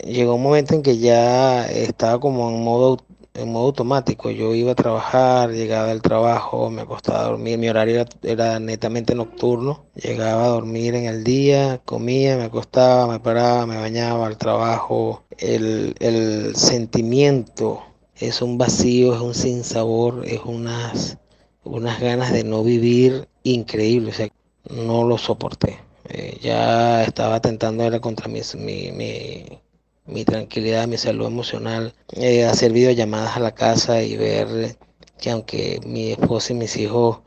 [0.02, 3.00] Llegó un momento en que ya estaba como en modo
[3.34, 4.30] en modo automático.
[4.32, 7.58] Yo iba a trabajar, llegaba del trabajo, me acostaba a dormir.
[7.58, 9.84] Mi horario era, netamente nocturno.
[9.96, 15.24] Llegaba a dormir en el día, comía, me acostaba, me paraba, me bañaba al trabajo.
[15.38, 17.84] El, el sentimiento
[18.16, 21.18] es un vacío, es un sinsabor, es unas,
[21.66, 24.22] unas ganas de no vivir increíbles
[24.70, 25.80] no lo soporté.
[26.10, 29.62] Eh, ya estaba tentando era contra mi, mi,
[30.06, 34.78] mi, tranquilidad, mi salud emocional, eh, hacer videollamadas a la casa y ver
[35.20, 37.20] que aunque mi esposa y mis hijos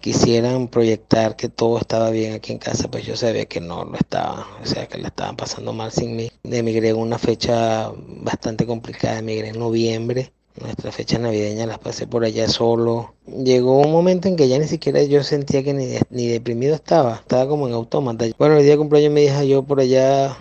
[0.00, 3.96] quisieran proyectar que todo estaba bien aquí en casa, pues yo sabía que no lo
[3.96, 6.30] estaba, o sea, que le estaban pasando mal sin mí.
[6.44, 12.24] Emigré en una fecha bastante complicada, emigré en noviembre nuestra fecha navideña las pasé por
[12.24, 13.14] allá solo.
[13.26, 17.16] Llegó un momento en que ya ni siquiera yo sentía que ni, ni deprimido estaba,
[17.16, 18.26] estaba como en autómata.
[18.38, 20.36] Bueno, el día de cumpleaños me hija yo por allá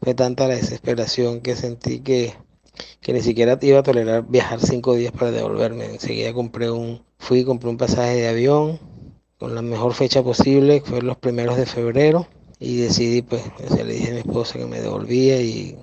[0.00, 2.34] fue tanta la desesperación que sentí que,
[3.00, 5.86] que ni siquiera iba a tolerar viajar cinco días para devolverme.
[5.86, 8.78] Enseguida compré un, fui y compré un pasaje de avión
[9.38, 13.42] con la mejor fecha posible, que fue los primeros de febrero, y decidí, pues,
[13.74, 15.78] le dije a mi esposa que me devolvía y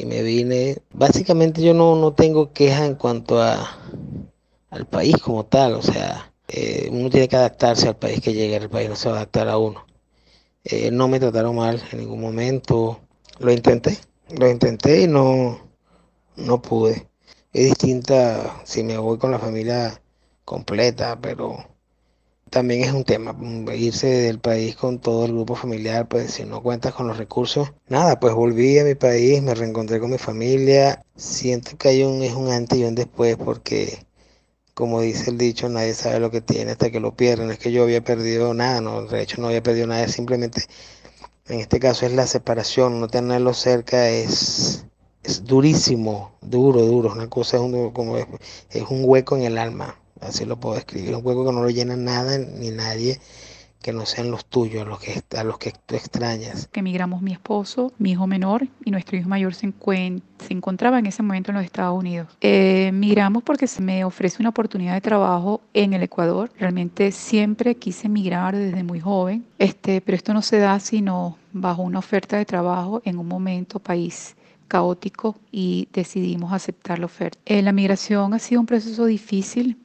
[0.00, 0.78] y me vine.
[0.92, 3.78] Básicamente yo no, no tengo queja en cuanto a
[4.70, 8.56] al país como tal, o sea, eh, uno tiene que adaptarse al país que llegue,
[8.56, 9.84] el país no se va a adaptar a uno.
[10.64, 13.00] Eh, no me trataron mal en ningún momento,
[13.38, 13.98] lo intenté,
[14.38, 15.60] lo intenté y no,
[16.36, 17.08] no pude.
[17.52, 20.00] Es distinta si me voy con la familia
[20.44, 21.56] completa, pero
[22.50, 26.44] también es un tema, mm, irse del país con todo el grupo familiar, pues si
[26.44, 27.72] no cuentas con los recursos.
[27.88, 31.04] Nada, pues volví a mi país, me reencontré con mi familia.
[31.16, 34.04] Siento que hay un, es un antes y un después porque,
[34.74, 37.46] como dice el dicho, nadie sabe lo que tiene hasta que lo pierde.
[37.46, 40.62] No es que yo había perdido nada, no, de hecho no había perdido nada, simplemente
[41.48, 44.86] en este caso es la separación, no tenerlo cerca es,
[45.22, 48.26] es durísimo, duro, duro, una cosa es un, como es
[48.90, 51.96] un hueco en el alma así lo puedo escribir, un juego que no lo llena
[51.96, 53.20] nada ni nadie
[53.82, 56.68] que no sean los tuyos, los que, a los que tú extrañas.
[56.70, 61.06] Que emigramos mi esposo, mi hijo menor y nuestro hijo mayor se, se encontraba en
[61.06, 62.28] ese momento en los Estados Unidos.
[62.42, 66.52] Eh, migramos porque se me ofrece una oportunidad de trabajo en el Ecuador.
[66.58, 71.82] Realmente siempre quise emigrar desde muy joven, este, pero esto no se da sino bajo
[71.82, 74.36] una oferta de trabajo en un momento país
[74.68, 77.38] caótico y decidimos aceptar la oferta.
[77.46, 79.78] Eh, la migración ha sido un proceso difícil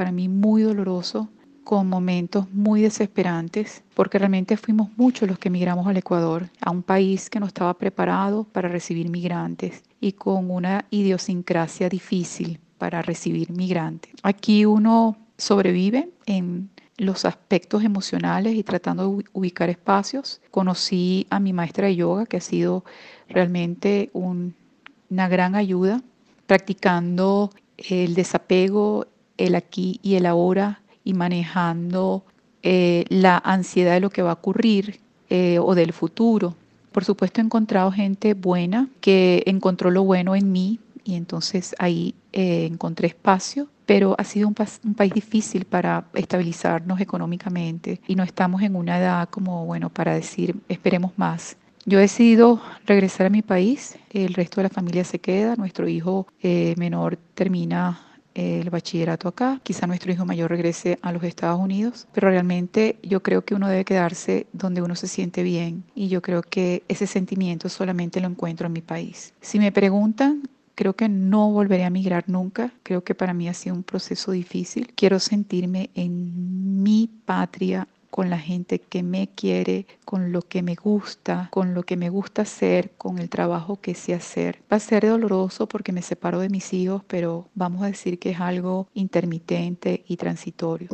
[0.00, 1.28] para mí muy doloroso,
[1.62, 6.82] con momentos muy desesperantes, porque realmente fuimos muchos los que emigramos al Ecuador, a un
[6.82, 13.50] país que no estaba preparado para recibir migrantes y con una idiosincrasia difícil para recibir
[13.52, 14.14] migrantes.
[14.22, 20.40] Aquí uno sobrevive en los aspectos emocionales y tratando de ubicar espacios.
[20.50, 22.86] Conocí a mi maestra de yoga, que ha sido
[23.28, 26.00] realmente una gran ayuda,
[26.46, 29.04] practicando el desapego,
[29.40, 32.24] el aquí y el ahora y manejando
[32.62, 36.54] eh, la ansiedad de lo que va a ocurrir eh, o del futuro.
[36.92, 42.14] Por supuesto he encontrado gente buena que encontró lo bueno en mí y entonces ahí
[42.32, 48.22] eh, encontré espacio, pero ha sido un, un, país difícil para estabilizarnos económicamente y no
[48.22, 51.56] estamos en una edad como, bueno, para decir, esperemos más.
[51.86, 55.88] Yo he decidido regresar a mi país, el resto de la familia se queda, nuestro
[55.88, 61.60] hijo eh, menor termina el bachillerato acá, quizá nuestro hijo mayor regrese a los Estados
[61.60, 66.08] Unidos, pero realmente yo creo que uno debe quedarse donde uno se siente bien y
[66.08, 69.32] yo creo que ese sentimiento solamente lo encuentro en mi país.
[69.40, 70.42] Si me preguntan,
[70.74, 74.32] creo que no volveré a migrar nunca, creo que para mí ha sido un proceso
[74.32, 80.62] difícil, quiero sentirme en mi patria con la gente que me quiere, con lo que
[80.62, 84.62] me gusta, con lo que me gusta hacer, con el trabajo que sé hacer.
[84.70, 88.30] Va a ser doloroso porque me separo de mis hijos, pero vamos a decir que
[88.30, 90.88] es algo intermitente y transitorio.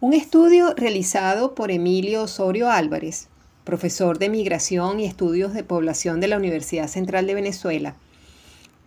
[0.00, 3.28] Un estudio realizado por Emilio Osorio Álvarez,
[3.62, 7.94] profesor de Migración y Estudios de Población de la Universidad Central de Venezuela,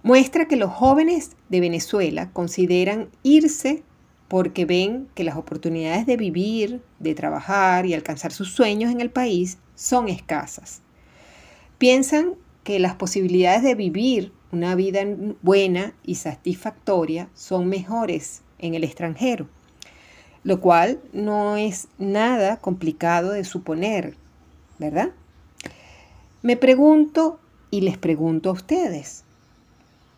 [0.06, 3.82] muestra que los jóvenes de Venezuela consideran irse
[4.28, 9.10] porque ven que las oportunidades de vivir, de trabajar y alcanzar sus sueños en el
[9.10, 10.84] país son escasas.
[11.80, 15.02] Piensan que las posibilidades de vivir una vida
[15.42, 19.50] buena y satisfactoria son mejores en el extranjero,
[20.44, 24.16] lo cual no es nada complicado de suponer,
[24.78, 25.10] ¿verdad?
[26.44, 27.40] Me pregunto
[27.72, 29.25] y les pregunto a ustedes,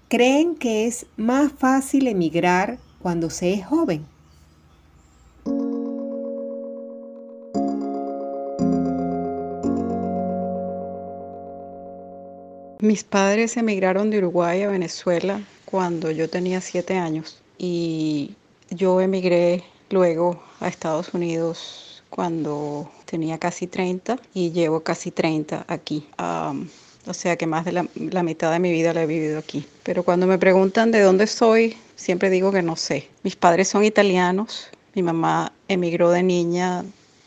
[0.07, 4.05] creen que es más fácil emigrar cuando se es joven.
[12.79, 18.35] Mis padres emigraron de Uruguay a Venezuela cuando yo tenía siete años y
[18.69, 26.07] yo emigré luego a Estados Unidos cuando tenía casi 30 y llevo casi 30 aquí.
[27.07, 29.65] O sea que más de la, mitad de mi vida la he vivido aquí.
[29.83, 33.07] Pero cuando me preguntan de dónde soy, siempre digo que no sé.
[33.23, 34.69] Mis padres son italianos.
[34.93, 36.83] Mi mamá emigró de niña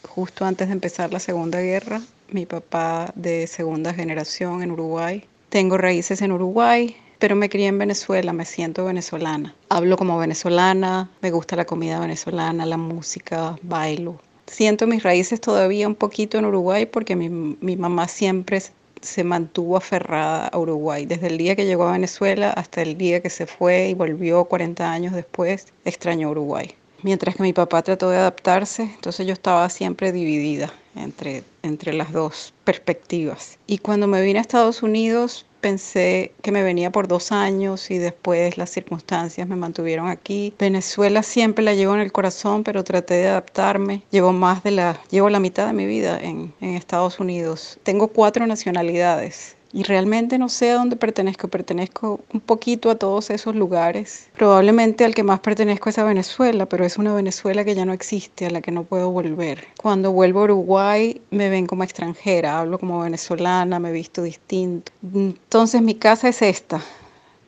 [0.08, 2.02] justo antes de empezar la Segunda Guerra.
[2.30, 5.24] Mi papá de segunda generación en Uruguay.
[5.48, 9.54] Tengo raíces en Uruguay, pero me crié en Venezuela, me siento venezolana.
[9.68, 14.20] Hablo como venezolana, me gusta la comida venezolana, la música, bailo.
[14.46, 18.62] Siento mis raíces todavía un poquito en Uruguay porque mi, mi mamá siempre
[19.00, 21.06] se mantuvo aferrada a Uruguay.
[21.06, 24.44] Desde el día que llegó a Venezuela hasta el día que se fue y volvió
[24.44, 26.74] 40 años después, extrañó Uruguay.
[27.02, 32.12] Mientras que mi papá trató de adaptarse, entonces yo estaba siempre dividida entre, entre las
[32.12, 33.58] dos perspectivas.
[33.66, 37.98] Y cuando me vine a Estados Unidos, pensé que me venía por dos años y
[37.98, 40.54] después las circunstancias me mantuvieron aquí.
[40.58, 44.02] Venezuela siempre la llevo en el corazón, pero traté de adaptarme.
[44.10, 47.78] Llevo más de la, llevo la mitad de mi vida en, en Estados Unidos.
[47.82, 51.48] Tengo cuatro nacionalidades y realmente no sé a dónde pertenezco.
[51.48, 54.28] Pertenezco un poquito a todos esos lugares.
[54.36, 57.92] Probablemente al que más pertenezco es a Venezuela, pero es una Venezuela que ya no
[57.92, 59.66] existe, a la que no puedo volver.
[59.80, 64.92] Cuando vuelvo a Uruguay me ven como extranjera, hablo como venezolana, me visto distinto.
[65.14, 66.82] Entonces mi casa es esta.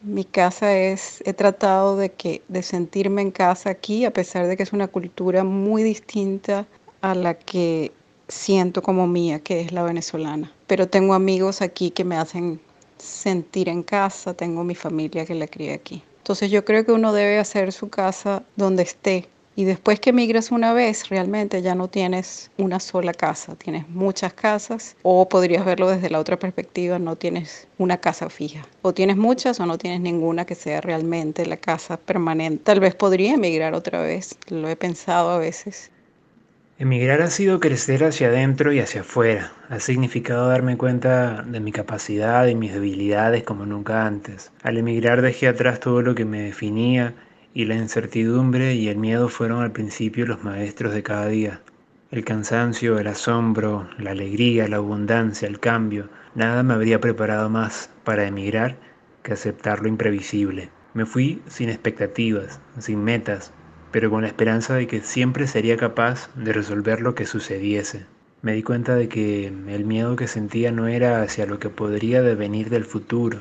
[0.02, 4.56] Mi casa es, he tratado de, que, de sentirme en casa aquí, a pesar de
[4.56, 6.66] que es una cultura muy distinta
[7.02, 7.92] a la que
[8.28, 10.52] siento como mía, que es la venezolana.
[10.72, 12.58] Pero tengo amigos aquí que me hacen
[12.96, 16.02] sentir en casa, tengo mi familia que la crié aquí.
[16.16, 19.28] Entonces yo creo que uno debe hacer su casa donde esté.
[19.54, 24.32] Y después que migras una vez, realmente ya no tienes una sola casa, tienes muchas
[24.32, 24.96] casas.
[25.02, 28.66] O podrías verlo desde la otra perspectiva, no tienes una casa fija.
[28.80, 32.64] O tienes muchas o no tienes ninguna que sea realmente la casa permanente.
[32.64, 35.90] Tal vez podría emigrar otra vez, lo he pensado a veces.
[36.78, 39.52] Emigrar ha sido crecer hacia adentro y hacia afuera.
[39.68, 44.50] Ha significado darme cuenta de mi capacidad y mis debilidades como nunca antes.
[44.62, 47.14] Al emigrar dejé atrás todo lo que me definía
[47.52, 51.60] y la incertidumbre y el miedo fueron al principio los maestros de cada día.
[52.10, 57.90] El cansancio, el asombro, la alegría, la abundancia, el cambio, nada me habría preparado más
[58.02, 58.76] para emigrar
[59.22, 60.70] que aceptar lo imprevisible.
[60.94, 63.52] Me fui sin expectativas, sin metas,
[63.92, 68.06] pero con la esperanza de que siempre sería capaz de resolver lo que sucediese.
[68.40, 72.22] Me di cuenta de que el miedo que sentía no era hacia lo que podría
[72.22, 73.40] devenir del futuro,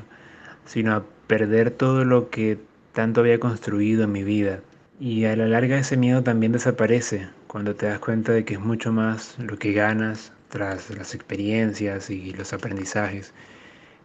[0.65, 2.59] sino a perder todo lo que
[2.93, 4.59] tanto había construido en mi vida.
[4.99, 8.59] Y a la larga ese miedo también desaparece cuando te das cuenta de que es
[8.59, 13.33] mucho más lo que ganas tras las experiencias y los aprendizajes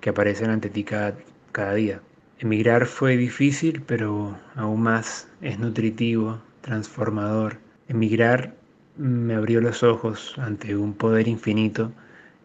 [0.00, 1.14] que aparecen ante ti cada,
[1.52, 2.00] cada día.
[2.38, 7.56] Emigrar fue difícil, pero aún más es nutritivo, transformador.
[7.88, 8.52] Emigrar
[8.98, 11.92] me abrió los ojos ante un poder infinito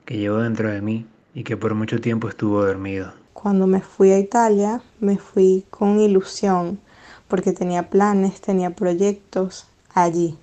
[0.05, 3.11] que llevo dentro de mí y que por mucho tiempo estuvo dormido.
[3.33, 6.79] Cuando me fui a Italia, me fui con ilusión,
[7.27, 10.37] porque tenía planes, tenía proyectos allí.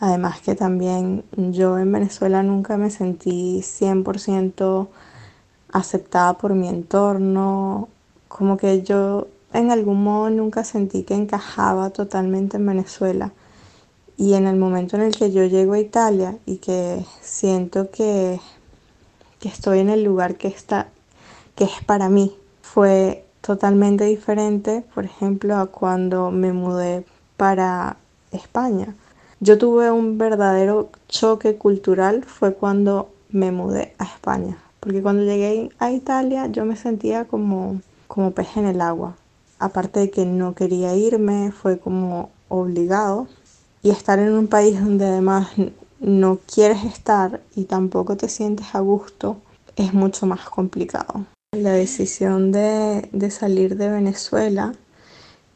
[0.00, 4.88] Además que también yo en Venezuela nunca me sentí 100%
[5.72, 7.88] aceptada por mi entorno,
[8.36, 13.30] como que yo en algún modo nunca sentí que encajaba totalmente en Venezuela.
[14.16, 18.40] Y en el momento en el que yo llego a Italia y que siento que,
[19.38, 20.88] que estoy en el lugar que, está,
[21.54, 27.04] que es para mí, fue totalmente diferente, por ejemplo, a cuando me mudé
[27.36, 27.98] para
[28.32, 28.96] España.
[29.38, 35.70] Yo tuve un verdadero choque cultural, fue cuando me mudé a España, porque cuando llegué
[35.78, 39.16] a Italia yo me sentía como, como pez en el agua.
[39.58, 43.28] Aparte de que no quería irme, fue como obligado.
[43.82, 45.48] Y estar en un país donde además
[46.00, 49.38] no quieres estar y tampoco te sientes a gusto
[49.76, 51.26] es mucho más complicado.
[51.52, 54.74] La decisión de, de salir de Venezuela,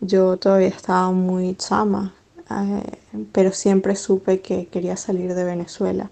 [0.01, 2.15] yo todavía estaba muy chama,
[2.51, 2.99] eh,
[3.33, 6.11] pero siempre supe que quería salir de Venezuela.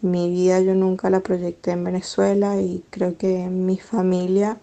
[0.00, 4.58] Mi vida yo nunca la proyecté en Venezuela y creo que mi familia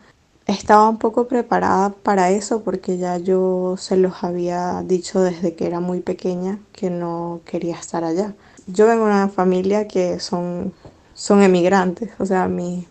[0.47, 5.67] estaba un poco preparada para eso porque ya yo se los había dicho desde que
[5.67, 8.33] era muy pequeña que no quería estar allá.
[8.67, 10.73] Yo vengo de una familia que son,
[11.13, 12.87] son emigrantes, o sea, mis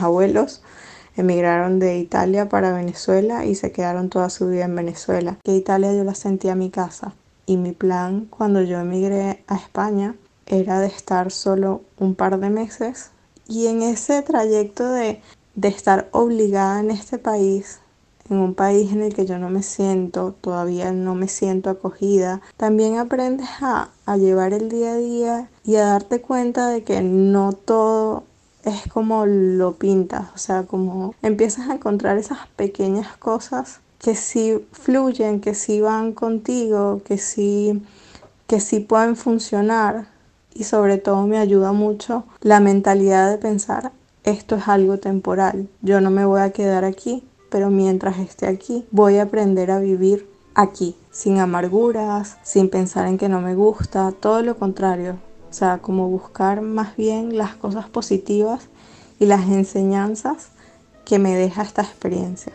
[0.00, 0.62] abuelos
[1.16, 5.36] emigraron de Italia para Venezuela y se quedaron toda su vida en Venezuela.
[5.44, 7.14] Que Italia yo la sentía mi casa
[7.46, 10.14] y mi plan cuando yo emigré a España
[10.46, 13.10] era de estar solo un par de meses
[13.46, 15.20] y en ese trayecto de,
[15.60, 17.80] de estar obligada en este país,
[18.30, 22.40] en un país en el que yo no me siento, todavía no me siento acogida,
[22.56, 27.52] también aprendes a, llevar el día a día y a darte cuenta de que no
[27.52, 28.24] todo
[28.64, 34.66] es como lo pintas, o sea, como empiezas a encontrar esas pequeñas cosas que sí
[34.72, 37.82] fluyen, que sí van contigo, que sí,
[38.46, 40.08] que sí pueden funcionar.
[40.52, 43.92] Y sobre todo me ayuda mucho la mentalidad de pensar
[44.24, 48.86] esto es algo temporal, yo no me voy a quedar aquí, pero mientras esté aquí
[48.90, 54.12] voy a aprender a vivir aquí, sin amarguras, sin pensar en que no me gusta,
[54.12, 55.18] todo lo contrario,
[55.48, 58.68] o sea, como buscar más bien las cosas positivas
[59.18, 60.48] y las enseñanzas
[61.04, 62.52] que me deja esta experiencia.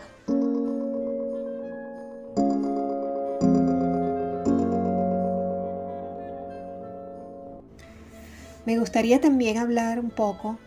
[8.64, 10.58] Me gustaría también hablar un poco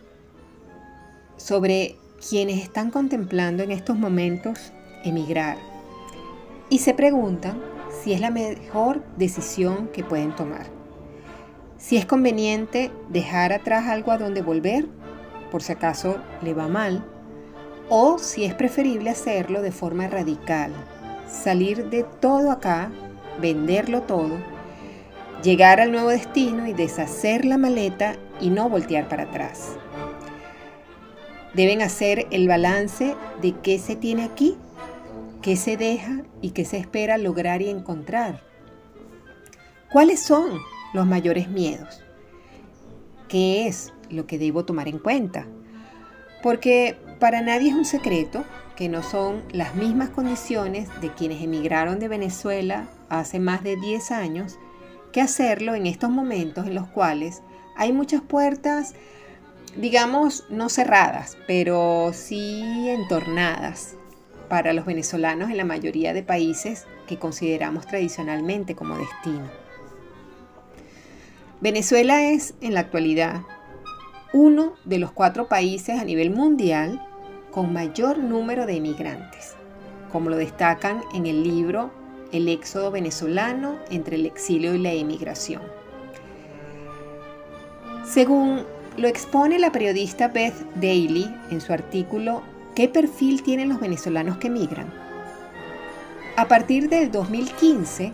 [1.40, 1.96] sobre
[2.28, 4.72] quienes están contemplando en estos momentos
[5.04, 5.58] emigrar
[6.70, 7.60] y se preguntan
[8.04, 10.68] si es la mejor decisión que pueden tomar.
[11.78, 14.86] Si es conveniente dejar atrás algo a donde volver,
[15.50, 17.04] por si acaso le va mal,
[17.90, 20.72] o si es preferible hacerlo de forma radical,
[21.28, 22.92] salir de todo acá,
[23.42, 24.38] venderlo todo
[25.44, 29.78] llegar al nuevo destino y deshacer la maleta y no voltear para atrás.
[31.54, 34.58] Deben hacer el balance de qué se tiene aquí,
[35.41, 38.43] qué se deja y qué se espera lograr y encontrar.
[39.91, 40.60] ¿Cuáles son
[40.93, 42.04] los mayores miedos?
[43.28, 45.47] ¿Qué es lo que debo tomar en cuenta?
[46.43, 48.43] Porque para nadie es un secreto
[48.76, 54.12] que no son las mismas condiciones de quienes emigraron de Venezuela hace más de 10
[54.12, 54.58] años
[55.12, 57.41] que hacerlo en estos momentos en los cuales
[57.76, 58.93] hay muchas puertas,
[59.76, 63.95] digamos, no cerradas, pero sí entornadas
[64.47, 69.49] para los venezolanos en la mayoría de países que consideramos tradicionalmente como destino.
[71.61, 73.41] Venezuela es, en la actualidad,
[74.34, 77.05] uno de los cuatro países a nivel mundial
[77.51, 79.55] con mayor número de emigrantes,
[80.11, 81.91] como lo destacan en el libro
[82.32, 85.63] el éxodo venezolano entre el exilio y la emigración.
[88.05, 88.65] Según
[89.00, 92.41] lo expone la periodista Beth Daly en su artículo
[92.76, 94.91] ¿Qué perfil tienen los venezolanos que migran?
[96.36, 98.12] A partir del 2015,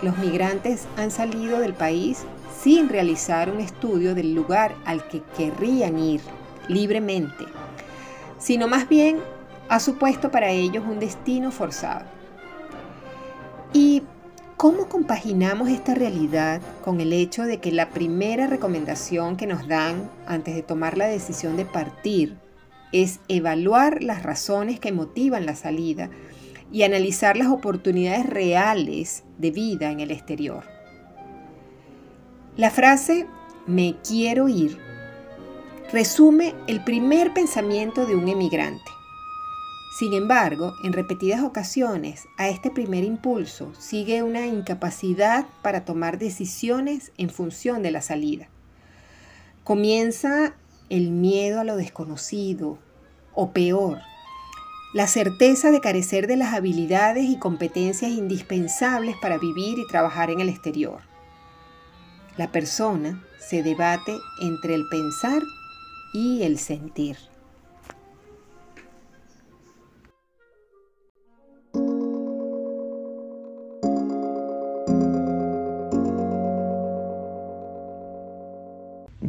[0.00, 2.24] los migrantes han salido del país
[2.62, 6.22] sin realizar un estudio del lugar al que querrían ir
[6.66, 7.44] libremente,
[8.38, 9.18] sino más bien
[9.68, 12.06] ha supuesto para ellos un destino forzado.
[13.74, 14.02] ¿Y
[14.56, 20.10] cómo compaginamos esta realidad con el hecho de que la primera recomendación que nos dan
[20.26, 22.36] antes de tomar la decisión de partir
[22.92, 26.10] es evaluar las razones que motivan la salida
[26.70, 30.64] y analizar las oportunidades reales de vida en el exterior?
[32.56, 33.26] La frase
[33.66, 34.78] me quiero ir
[35.92, 38.90] resume el primer pensamiento de un emigrante.
[39.92, 47.12] Sin embargo, en repetidas ocasiones a este primer impulso sigue una incapacidad para tomar decisiones
[47.18, 48.48] en función de la salida.
[49.64, 50.54] Comienza
[50.88, 52.78] el miedo a lo desconocido
[53.34, 53.98] o peor,
[54.94, 60.40] la certeza de carecer de las habilidades y competencias indispensables para vivir y trabajar en
[60.40, 61.00] el exterior.
[62.38, 65.42] La persona se debate entre el pensar
[66.14, 67.31] y el sentir.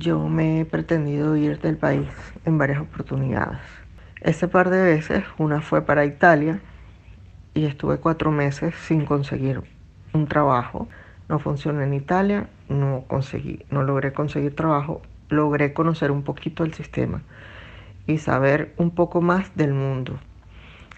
[0.03, 2.09] Yo me he pretendido ir del país
[2.43, 3.61] en varias oportunidades.
[4.19, 6.59] Ese par de veces, una fue para Italia
[7.53, 9.61] y estuve cuatro meses sin conseguir
[10.11, 10.89] un trabajo.
[11.29, 16.73] No funcionó en Italia, no conseguí, no logré conseguir trabajo, logré conocer un poquito el
[16.73, 17.21] sistema
[18.05, 20.19] y saber un poco más del mundo.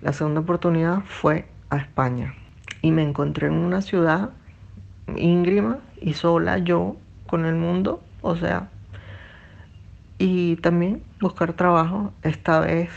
[0.02, 2.34] La segunda oportunidad fue a España
[2.82, 4.32] y me encontré en una ciudad
[5.16, 6.98] íngrima y sola yo
[7.28, 8.72] con el mundo, o sea,
[10.18, 12.14] y también buscar trabajo.
[12.24, 12.90] Esta vez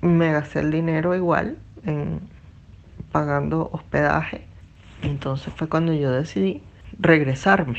[0.00, 2.20] me gasté el dinero igual en
[3.12, 4.46] pagando hospedaje.
[5.02, 6.62] Entonces fue cuando yo decidí
[6.98, 7.78] regresarme.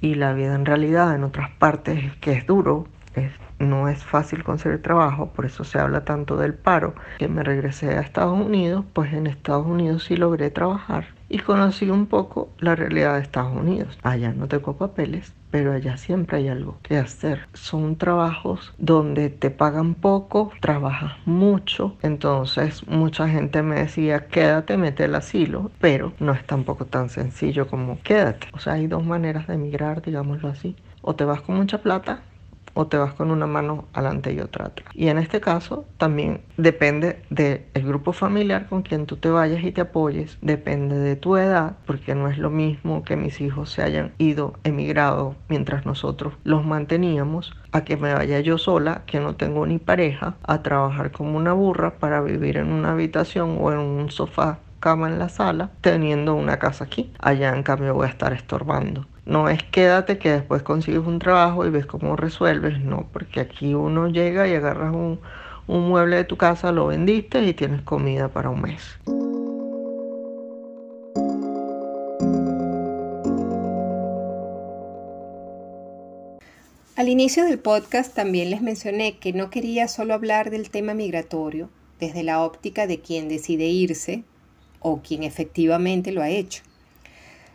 [0.00, 4.42] Y la vida en realidad en otras partes que es duro, es no es fácil
[4.42, 6.94] conseguir trabajo, por eso se habla tanto del paro.
[7.18, 11.88] Que me regresé a Estados Unidos, pues en Estados Unidos sí logré trabajar y conocí
[11.88, 13.98] un poco la realidad de Estados Unidos.
[14.02, 17.48] Allá no tengo papeles, pero allá siempre hay algo que hacer.
[17.54, 25.04] Son trabajos donde te pagan poco, trabajas mucho, entonces mucha gente me decía quédate, mete
[25.04, 28.48] el asilo, pero no es tampoco tan sencillo como quédate.
[28.52, 30.76] O sea, hay dos maneras de emigrar, digámoslo así.
[31.00, 32.22] O te vas con mucha plata
[32.74, 34.88] o te vas con una mano adelante y otra atrás.
[34.94, 39.72] Y en este caso también depende del grupo familiar con quien tú te vayas y
[39.72, 43.82] te apoyes, depende de tu edad, porque no es lo mismo que mis hijos se
[43.82, 49.36] hayan ido emigrado mientras nosotros los manteníamos, a que me vaya yo sola, que no
[49.36, 53.78] tengo ni pareja, a trabajar como una burra para vivir en una habitación o en
[53.78, 57.12] un sofá cama en la sala, teniendo una casa aquí.
[57.20, 59.06] Allá en cambio voy a estar estorbando.
[59.24, 63.72] No es quédate que después consigues un trabajo y ves cómo resuelves, no, porque aquí
[63.72, 65.20] uno llega y agarras un,
[65.68, 68.98] un mueble de tu casa, lo vendiste y tienes comida para un mes.
[76.96, 81.70] Al inicio del podcast también les mencioné que no quería solo hablar del tema migratorio
[82.00, 84.24] desde la óptica de quien decide irse
[84.80, 86.64] o quien efectivamente lo ha hecho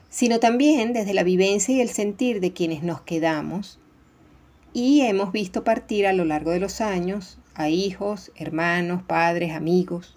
[0.09, 3.79] sino también desde la vivencia y el sentir de quienes nos quedamos
[4.73, 10.15] y hemos visto partir a lo largo de los años a hijos, hermanos, padres, amigos.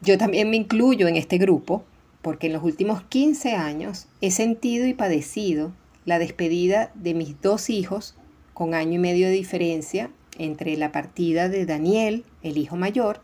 [0.00, 1.84] Yo también me incluyo en este grupo
[2.22, 5.72] porque en los últimos 15 años he sentido y padecido
[6.04, 8.14] la despedida de mis dos hijos
[8.54, 13.20] con año y medio de diferencia entre la partida de Daniel, el hijo mayor,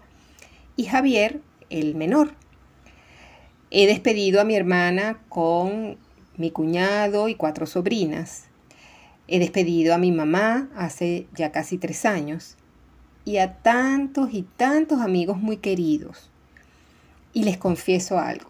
[0.77, 2.35] y Javier, el menor.
[3.77, 5.99] He despedido a mi hermana con
[6.37, 8.45] mi cuñado y cuatro sobrinas.
[9.27, 12.55] He despedido a mi mamá hace ya casi tres años
[13.25, 16.31] y a tantos y tantos amigos muy queridos.
[17.33, 18.49] Y les confieso algo.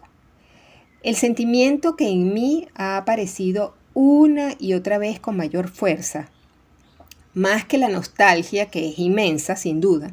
[1.01, 6.29] El sentimiento que en mí ha aparecido una y otra vez con mayor fuerza,
[7.33, 10.11] más que la nostalgia, que es inmensa sin duda,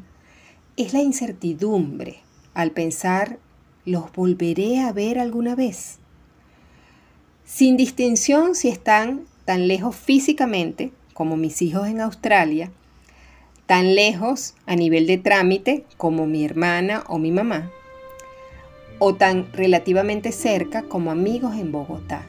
[0.75, 2.21] es la incertidumbre
[2.55, 3.37] al pensar
[3.85, 5.99] ¿los volveré a ver alguna vez?
[7.45, 12.71] Sin distinción si están tan lejos físicamente como mis hijos en Australia,
[13.65, 17.71] tan lejos a nivel de trámite como mi hermana o mi mamá,
[18.99, 22.25] o tan relativamente cerca como amigos en Bogotá.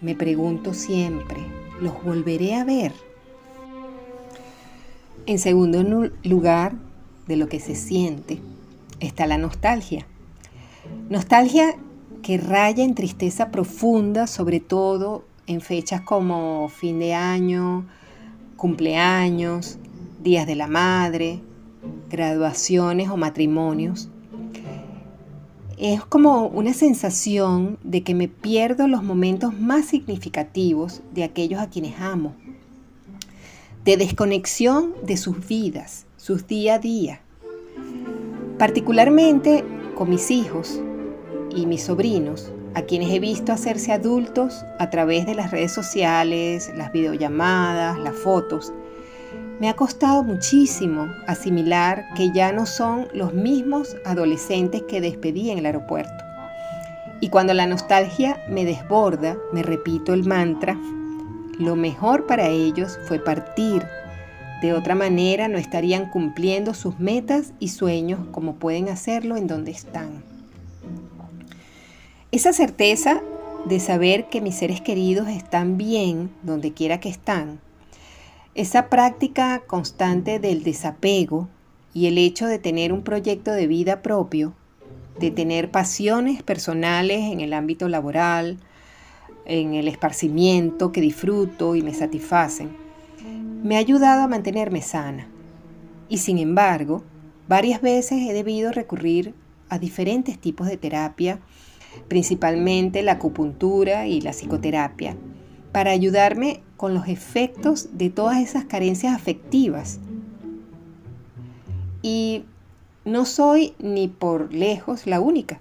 [0.00, 1.38] Me pregunto siempre,
[1.80, 2.92] ¿los volveré a ver?
[5.26, 6.74] En segundo lugar,
[7.26, 8.40] de lo que se siente,
[9.00, 10.06] está la nostalgia.
[11.08, 11.76] Nostalgia
[12.22, 17.86] que raya en tristeza profunda, sobre todo en fechas como fin de año,
[18.56, 19.78] cumpleaños,
[20.22, 21.40] días de la madre,
[22.10, 24.08] graduaciones o matrimonios.
[25.78, 31.70] Es como una sensación de que me pierdo los momentos más significativos de aquellos a
[31.70, 32.34] quienes amo,
[33.84, 37.20] de desconexión de sus vidas, sus día a día.
[38.58, 39.64] Particularmente
[39.94, 40.80] con mis hijos
[41.54, 46.72] y mis sobrinos, a quienes he visto hacerse adultos a través de las redes sociales,
[46.74, 48.72] las videollamadas, las fotos,
[49.60, 55.58] Me ha costado muchísimo asimilar que ya no son los mismos adolescentes que despedí en
[55.58, 56.24] el aeropuerto.
[57.20, 60.76] Y cuando la nostalgia me desborda, me repito el mantra,
[61.58, 63.86] lo mejor para ellos fue partir.
[64.62, 69.72] De otra manera no estarían cumpliendo sus metas y sueños como pueden hacerlo en donde
[69.72, 70.22] están.
[72.30, 73.22] Esa certeza
[73.64, 77.58] de saber que mis seres queridos están bien donde quiera que están,
[78.54, 81.48] esa práctica constante del desapego
[81.92, 84.54] y el hecho de tener un proyecto de vida propio,
[85.18, 88.58] de tener pasiones personales en el ámbito laboral,
[89.44, 92.81] en el esparcimiento que disfruto y me satisfacen,
[93.62, 95.28] me ha ayudado a mantenerme sana.
[96.08, 97.02] Y sin embargo,
[97.48, 99.34] varias veces he debido recurrir
[99.68, 101.40] a diferentes tipos de terapia
[102.08, 105.16] principalmente la acupuntura y la psicoterapia,
[105.72, 109.98] para ayudarme con los efectos de todas esas carencias afectivas.
[112.02, 112.44] Y
[113.04, 115.60] no soy ni por lejos la única.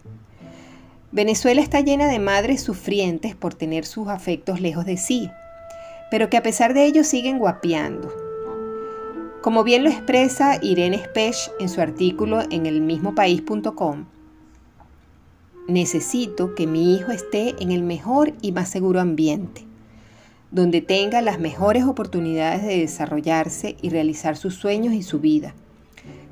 [1.11, 5.29] Venezuela está llena de madres sufrientes por tener sus afectos lejos de sí,
[6.11, 8.13] pero que a pesar de ello siguen guapeando.
[9.41, 14.05] Como bien lo expresa Irene Spech en su artículo en el mismo país.com,
[15.69, 19.65] necesito que mi hijo esté en el mejor y más seguro ambiente,
[20.51, 25.55] donde tenga las mejores oportunidades de desarrollarse y realizar sus sueños y su vida.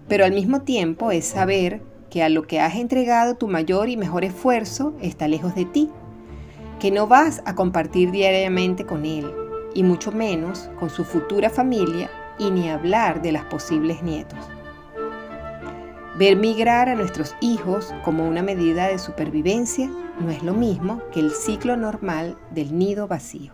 [0.09, 3.95] Pero al mismo tiempo es saber que a lo que has entregado tu mayor y
[3.95, 5.89] mejor esfuerzo está lejos de ti,
[6.82, 9.32] que no vas a compartir diariamente con él,
[9.74, 12.09] y mucho menos con su futura familia,
[12.39, 14.39] y ni hablar de las posibles nietos.
[16.17, 19.89] Ver migrar a nuestros hijos como una medida de supervivencia
[20.20, 23.51] no es lo mismo que el ciclo normal del nido vacío.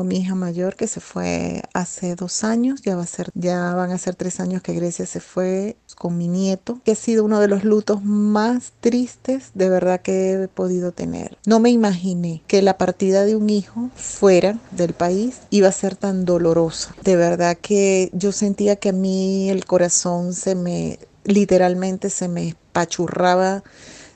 [0.00, 3.74] Tengo mi hija mayor que se fue hace dos años, ya, va a ser, ya
[3.74, 7.22] van a ser tres años que Grecia se fue con mi nieto, que ha sido
[7.22, 11.36] uno de los lutos más tristes de verdad que he podido tener.
[11.44, 15.96] No me imaginé que la partida de un hijo fuera del país iba a ser
[15.96, 16.94] tan dolorosa.
[17.04, 22.56] De verdad que yo sentía que a mí el corazón se me, literalmente se me
[22.72, 23.62] pachurraba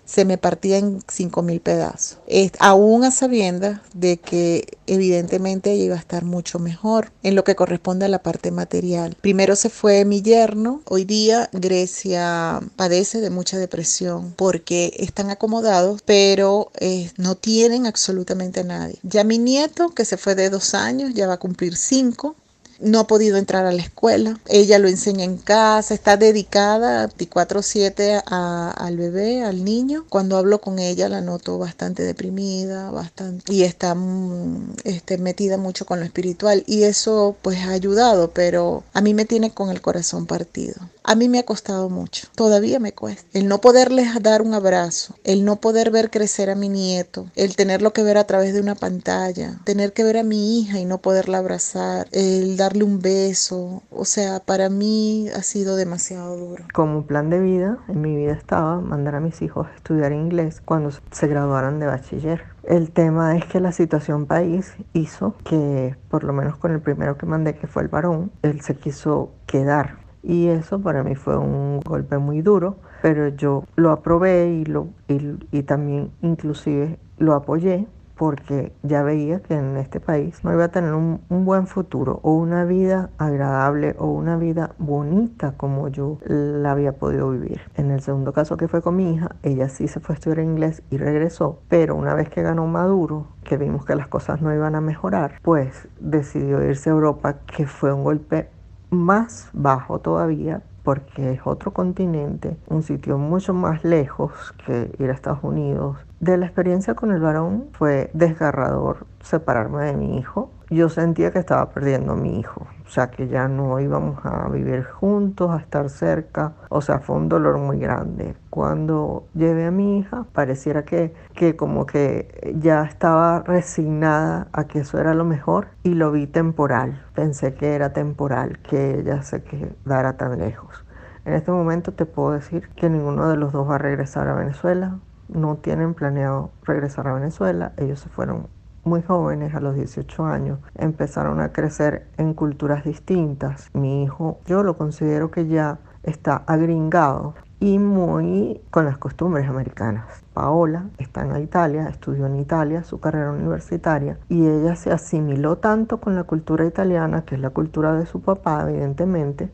[0.05, 2.19] se me partía en cinco mil pedazos.
[2.59, 8.05] aún a sabiendas de que evidentemente iba a estar mucho mejor en lo que corresponde
[8.05, 9.17] a la parte material.
[9.21, 10.83] Primero se fue mi yerno.
[10.87, 18.61] Hoy día Grecia padece de mucha depresión porque están acomodados, pero eh, no tienen absolutamente
[18.61, 18.99] a nadie.
[19.03, 22.37] Ya mi nieto, que se fue de dos años, ya va a cumplir cinco,
[22.81, 24.39] no ha podido entrar a la escuela.
[24.47, 30.05] Ella lo enseña en casa, está dedicada 24/7 al bebé, al niño.
[30.09, 35.87] Cuando hablo con ella la noto bastante deprimida, bastante y está mm, este, metida mucho
[35.87, 39.81] con lo espiritual y eso pues ha ayudado, pero a mí me tiene con el
[39.81, 40.75] corazón partido.
[41.07, 43.39] A mí me ha costado mucho, todavía me cuesta.
[43.39, 47.57] El no poderles dar un abrazo, el no poder ver crecer a mi nieto, el
[47.57, 50.87] tenerlo que ver a través de una pantalla, tener que ver a mi hija y
[50.87, 56.65] no poderla abrazar, el darle un beso, o sea, para mí ha sido demasiado duro.
[56.73, 60.63] Como plan de vida, en mi vida estaba mandar a mis hijos a estudiar inglés
[60.65, 62.45] cuando se graduaran de bachiller.
[62.63, 67.19] El tema es que la situación país hizo que, por lo menos con el primero
[67.19, 71.37] que mandé, que fue el varón, él se quiso quedar y eso para mí fue
[71.37, 77.87] un golpe muy duro, pero yo lo aprobé y, lo, y, también inclusive lo apoyé
[78.17, 82.21] porque ya veía que en este país no iba a tener un, un, buen futuro
[82.23, 87.61] o una vida agradable o una vida bonita como yo la había podido vivir.
[87.75, 90.39] En el segundo caso que fue con mi hija, ella sí se fue a estudiar
[90.39, 94.55] inglés y regresó, pero una vez que ganó Maduro, que vimos que las cosas no
[94.55, 98.49] iban a mejorar, pues decidió irse a Europa, que fue un golpe
[98.95, 104.33] más bajo todavía porque es otro continente, un sitio mucho más lejos
[104.67, 105.97] que ir a Estados Unidos.
[106.25, 110.51] De la experiencia con el varón fue desgarrador separarme de mi hijo.
[110.71, 114.49] Yo sentía que estaba perdiendo a mi hijo, o sea que ya no íbamos a
[114.49, 118.37] vivir juntos, a estar cerca, o sea, fue un dolor muy grande.
[118.49, 124.79] Cuando llevé a mi hija, pareciera que, que como que ya estaba resignada a que
[124.79, 127.05] eso era lo mejor y lo vi temporal.
[127.15, 130.87] Pensé que era temporal, que ella se quedara tan lejos.
[131.27, 134.35] En este momento te puedo decir que ninguno de los dos va a regresar a
[134.35, 135.01] Venezuela.
[135.29, 137.73] No tienen planeado regresar a Venezuela.
[137.77, 138.49] Ellos se fueron
[138.85, 143.71] muy jóvenes, a los 18 años, empezaron a crecer en culturas distintas.
[143.73, 150.23] Mi hijo, yo lo considero que ya está agringado y muy con las costumbres americanas.
[150.35, 155.99] Paola está en Italia, estudió en Italia su carrera universitaria y ella se asimiló tanto
[155.99, 159.51] con la cultura italiana, que es la cultura de su papá, evidentemente,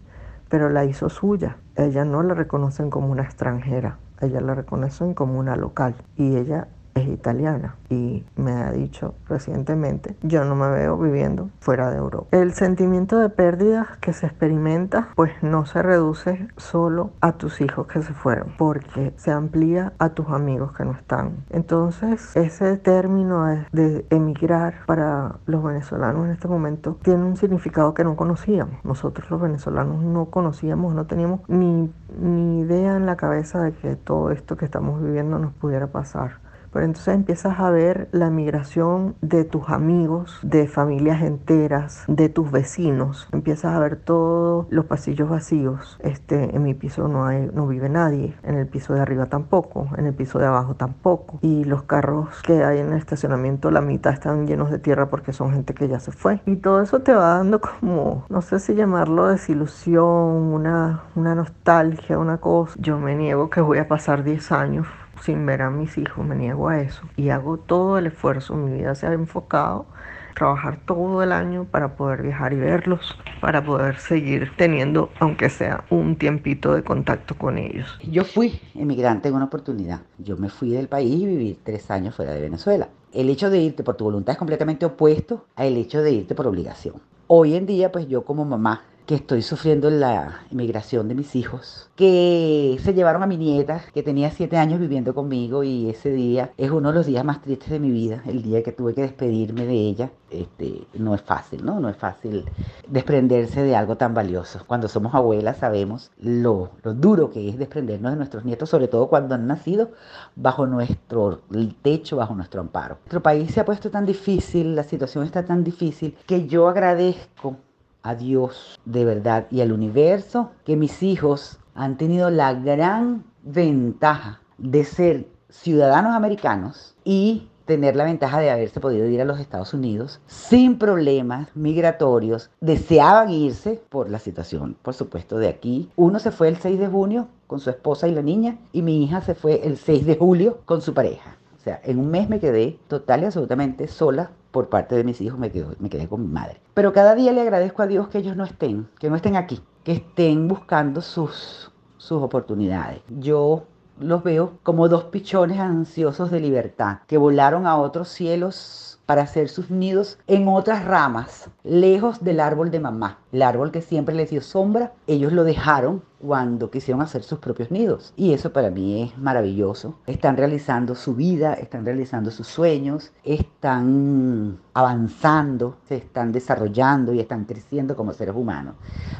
[0.48, 1.58] pero la hizo suya.
[1.76, 6.68] Ella no la reconocen como una extranjera, ella la reconocen como una local y ella
[6.94, 12.28] es italiana y me ha dicho recientemente, yo no me veo viviendo fuera de Europa.
[12.30, 17.86] El sentimiento de pérdida que se experimenta pues no se reduce solo a tus hijos
[17.86, 21.44] que se fueron, porque se amplía a tus amigos que no están.
[21.50, 28.04] Entonces ese término de, emigrar para los venezolanos en este momento tiene un significado que
[28.04, 28.84] no conocíamos.
[28.84, 33.96] Nosotros los venezolanos no conocíamos, no teníamos ni, ni idea en la cabeza de que
[33.96, 36.49] todo esto que estamos viviendo nos pudiera pasar.
[36.72, 42.50] Pero entonces empiezas a ver la migración de tus amigos, de familias enteras, de tus
[42.50, 43.28] vecinos.
[43.32, 45.98] Empiezas a ver todos los pasillos vacíos.
[46.00, 48.34] Este, en mi piso no hay, no vive nadie.
[48.42, 49.88] En el piso de arriba tampoco.
[49.96, 51.38] En el piso de abajo tampoco.
[51.42, 55.32] Y los carros que hay en el estacionamiento, la mitad están llenos de tierra porque
[55.32, 56.40] son gente que ya se fue.
[56.46, 62.18] Y todo eso te va dando como, no sé si llamarlo desilusión, una, una nostalgia,
[62.18, 62.74] una cosa.
[62.78, 64.86] Yo me niego que voy a pasar 10 años
[65.22, 67.02] sin ver a mis hijos, me niego a eso.
[67.16, 69.86] Y hago todo el esfuerzo, mi vida se ha enfocado
[70.34, 75.84] trabajar todo el año para poder viajar y verlos, para poder seguir teniendo, aunque sea
[75.90, 77.98] un tiempito de contacto con ellos.
[78.08, 80.00] Yo fui emigrante en una oportunidad.
[80.18, 82.88] Yo me fui del país y viví tres años fuera de Venezuela.
[83.12, 86.46] El hecho de irte por tu voluntad es completamente opuesto al hecho de irte por
[86.46, 86.94] obligación.
[87.26, 91.90] Hoy en día, pues yo como mamá que estoy sufriendo la inmigración de mis hijos,
[91.96, 96.52] que se llevaron a mi nieta, que tenía siete años viviendo conmigo y ese día
[96.56, 99.02] es uno de los días más tristes de mi vida, el día que tuve que
[99.02, 100.12] despedirme de ella.
[100.30, 101.80] Este, no es fácil, ¿no?
[101.80, 102.44] No es fácil
[102.86, 104.60] desprenderse de algo tan valioso.
[104.64, 109.08] Cuando somos abuelas sabemos lo, lo duro que es desprendernos de nuestros nietos, sobre todo
[109.08, 109.90] cuando han nacido
[110.36, 111.40] bajo nuestro
[111.82, 112.98] techo, bajo nuestro amparo.
[113.00, 117.56] Nuestro país se ha puesto tan difícil, la situación está tan difícil, que yo agradezco
[118.02, 124.40] a Dios de verdad y al universo que mis hijos han tenido la gran ventaja
[124.58, 129.74] de ser ciudadanos americanos y tener la ventaja de haberse podido ir a los Estados
[129.74, 132.50] Unidos sin problemas migratorios.
[132.60, 135.88] Deseaban irse por la situación, por supuesto, de aquí.
[135.94, 139.04] Uno se fue el 6 de junio con su esposa y la niña y mi
[139.04, 141.36] hija se fue el 6 de julio con su pareja.
[141.60, 145.20] O sea, en un mes me quedé total y absolutamente sola por parte de mis
[145.20, 146.58] hijos, me, me quedé con mi madre.
[146.72, 149.60] Pero cada día le agradezco a Dios que ellos no estén, que no estén aquí,
[149.84, 153.02] que estén buscando sus, sus oportunidades.
[153.08, 153.64] Yo
[153.98, 159.48] los veo como dos pichones ansiosos de libertad, que volaron a otros cielos para hacer
[159.48, 163.18] sus nidos en otras ramas, lejos del árbol de mamá.
[163.32, 167.72] El árbol que siempre les dio sombra, ellos lo dejaron cuando quisieron hacer sus propios
[167.72, 168.14] nidos.
[168.16, 169.96] Y eso para mí es maravilloso.
[170.06, 177.46] Están realizando su vida, están realizando sus sueños, están avanzando, se están desarrollando y están
[177.46, 178.76] creciendo como seres humanos,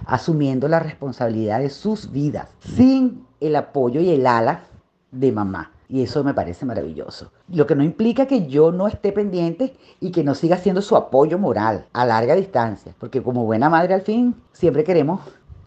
[0.07, 4.66] asumiendo la responsabilidad de sus vidas, sin el apoyo y el ala
[5.11, 5.72] de mamá.
[5.93, 7.32] Y eso me parece maravilloso.
[7.49, 10.95] Lo que no implica que yo no esté pendiente y que no siga siendo su
[10.95, 12.95] apoyo moral a larga distancia.
[12.97, 15.20] Porque como buena madre al fin, siempre queremos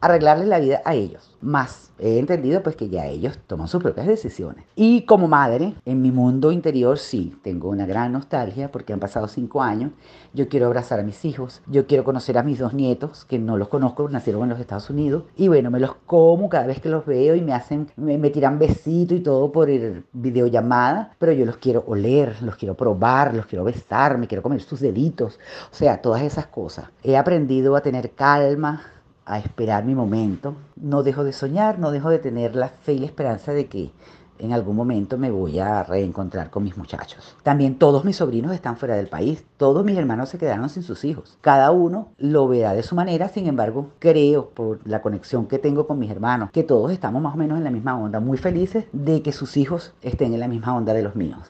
[0.03, 1.33] arreglarles la vida a ellos.
[1.39, 4.65] Más he entendido pues que ya ellos toman sus propias decisiones.
[4.75, 9.29] Y como madre, en mi mundo interior sí, tengo una gran nostalgia porque han pasado
[9.29, 9.91] cinco años.
[10.33, 13.55] Yo quiero abrazar a mis hijos, yo quiero conocer a mis dos nietos, que no
[13.55, 15.23] los conozco, nacieron en los Estados Unidos.
[15.37, 18.29] Y bueno, me los como cada vez que los veo y me hacen, me, me
[18.29, 23.33] tiran besito y todo por el videollamada, pero yo los quiero oler, los quiero probar,
[23.33, 25.39] los quiero besar, me quiero comer sus deditos,
[25.71, 26.89] o sea, todas esas cosas.
[27.03, 28.81] He aprendido a tener calma,
[29.25, 30.55] a esperar mi momento.
[30.75, 33.91] No dejo de soñar, no dejo de tener la fe y la esperanza de que
[34.39, 37.35] en algún momento me voy a reencontrar con mis muchachos.
[37.43, 41.05] También todos mis sobrinos están fuera del país, todos mis hermanos se quedaron sin sus
[41.05, 41.37] hijos.
[41.41, 45.87] Cada uno lo verá de su manera, sin embargo, creo por la conexión que tengo
[45.87, 48.85] con mis hermanos, que todos estamos más o menos en la misma onda, muy felices
[48.91, 51.47] de que sus hijos estén en la misma onda de los míos.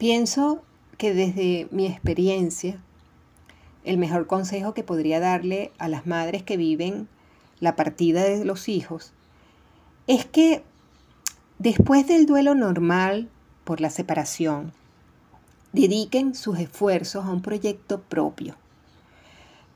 [0.00, 0.62] Pienso
[0.96, 2.80] que desde mi experiencia,
[3.84, 7.06] el mejor consejo que podría darle a las madres que viven
[7.58, 9.12] la partida de los hijos
[10.06, 10.64] es que
[11.58, 13.28] después del duelo normal
[13.64, 14.72] por la separación,
[15.74, 18.56] dediquen sus esfuerzos a un proyecto propio,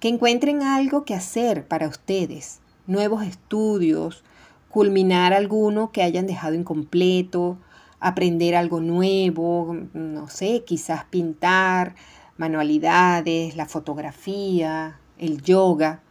[0.01, 4.25] que encuentren algo que hacer para ustedes, nuevos estudios,
[4.71, 7.59] culminar alguno que hayan dejado incompleto,
[8.05, 11.95] aprender algo nuevo, no sé, quizás pintar,
[12.37, 16.03] manualidades, la fotografía, el yoga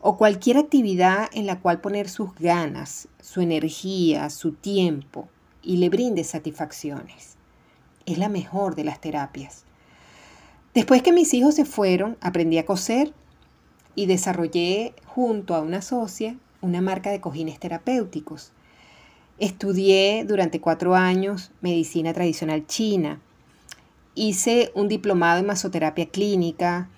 [0.00, 5.28] o cualquier actividad en la cual poner sus ganas, su energía, su tiempo
[5.62, 7.36] y le brinde satisfacciones.
[8.06, 9.64] Es la mejor de las terapias.
[10.74, 13.14] Después que mis hijos se fueron, aprendí a coser
[13.94, 18.52] y desarrollé junto a una socia una marca de cojines terapéuticos.
[19.38, 23.20] Estudié durante cuatro años medicina tradicional china.
[24.14, 26.88] Hice un diplomado en masoterapia clínica.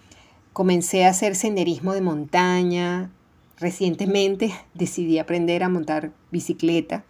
[0.52, 3.10] Comencé a hacer senderismo de montaña.
[3.56, 7.04] Recientemente decidí aprender a montar bicicleta.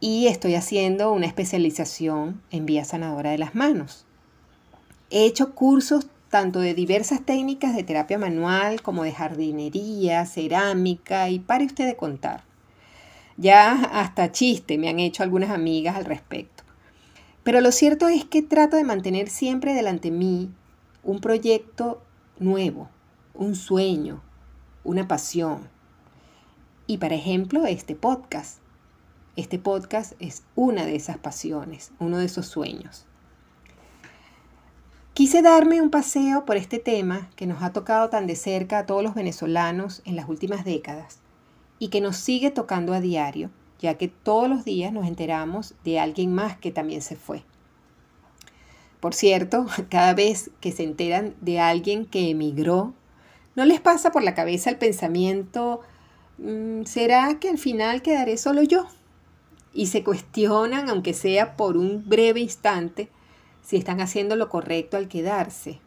[0.00, 4.04] Y estoy haciendo una especialización en vía sanadora de las manos.
[5.08, 11.38] He hecho cursos tanto de diversas técnicas de terapia manual como de jardinería, cerámica y
[11.38, 12.51] pare usted de contar.
[13.36, 16.64] Ya hasta chiste me han hecho algunas amigas al respecto.
[17.42, 20.50] Pero lo cierto es que trato de mantener siempre delante mí
[21.02, 22.02] un proyecto
[22.38, 22.88] nuevo,
[23.34, 24.22] un sueño,
[24.84, 25.68] una pasión.
[26.86, 28.58] Y para ejemplo, este podcast.
[29.34, 33.06] Este podcast es una de esas pasiones, uno de esos sueños.
[35.14, 38.86] Quise darme un paseo por este tema que nos ha tocado tan de cerca a
[38.86, 41.21] todos los venezolanos en las últimas décadas
[41.82, 45.98] y que nos sigue tocando a diario, ya que todos los días nos enteramos de
[45.98, 47.42] alguien más que también se fue.
[49.00, 52.94] Por cierto, cada vez que se enteran de alguien que emigró,
[53.56, 55.80] ¿no les pasa por la cabeza el pensamiento,
[56.38, 58.86] mm, ¿será que al final quedaré solo yo?
[59.74, 63.08] Y se cuestionan, aunque sea por un breve instante,
[63.60, 65.80] si están haciendo lo correcto al quedarse.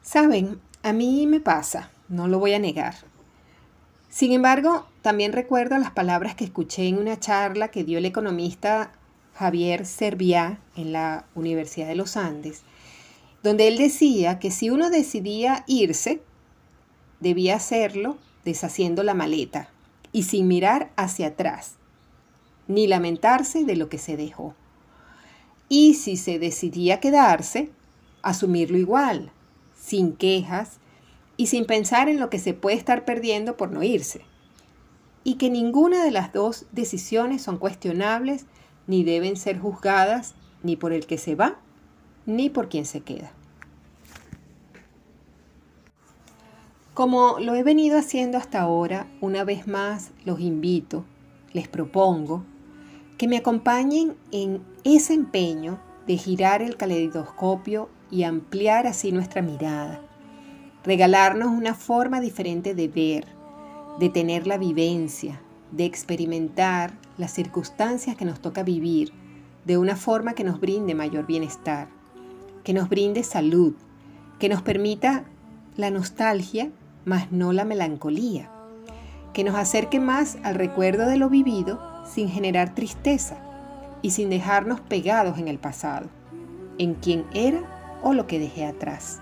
[0.00, 2.94] Saben, a mí me pasa, no lo voy a negar.
[4.08, 8.92] Sin embargo, también recuerdo las palabras que escuché en una charla que dio el economista
[9.34, 12.62] Javier Serviá en la Universidad de los Andes,
[13.42, 16.22] donde él decía que si uno decidía irse,
[17.20, 19.68] debía hacerlo deshaciendo la maleta
[20.12, 21.74] y sin mirar hacia atrás,
[22.68, 24.54] ni lamentarse de lo que se dejó.
[25.68, 27.70] Y si se decidía quedarse,
[28.22, 29.30] asumirlo igual,
[29.78, 30.78] sin quejas
[31.36, 34.22] y sin pensar en lo que se puede estar perdiendo por no irse.
[35.24, 38.46] Y que ninguna de las dos decisiones son cuestionables
[38.86, 41.58] ni deben ser juzgadas ni por el que se va
[42.26, 43.32] ni por quien se queda.
[46.92, 51.04] Como lo he venido haciendo hasta ahora, una vez más los invito,
[51.52, 52.44] les propongo
[53.18, 60.00] que me acompañen en ese empeño de girar el caleidoscopio y ampliar así nuestra mirada,
[60.86, 63.26] regalarnos una forma diferente de ver,
[63.98, 65.40] de tener la vivencia,
[65.72, 69.12] de experimentar las circunstancias que nos toca vivir
[69.64, 71.88] de una forma que nos brinde mayor bienestar,
[72.62, 73.74] que nos brinde salud,
[74.38, 75.24] que nos permita
[75.76, 76.70] la nostalgia,
[77.04, 78.48] más no la melancolía,
[79.32, 83.38] que nos acerque más al recuerdo de lo vivido sin generar tristeza
[84.02, 86.06] y sin dejarnos pegados en el pasado,
[86.78, 89.20] en quien era o lo que dejé atrás.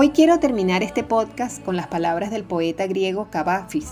[0.00, 3.90] Hoy quiero terminar este podcast con las palabras del poeta griego Cavafis,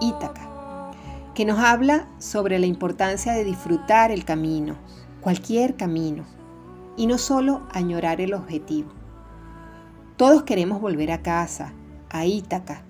[0.00, 0.90] Ítaca,
[1.32, 4.74] que nos habla sobre la importancia de disfrutar el camino,
[5.20, 6.24] cualquier camino,
[6.96, 8.90] y no solo añorar el objetivo.
[10.16, 11.72] Todos queremos volver a casa,
[12.10, 12.82] a Ítaca,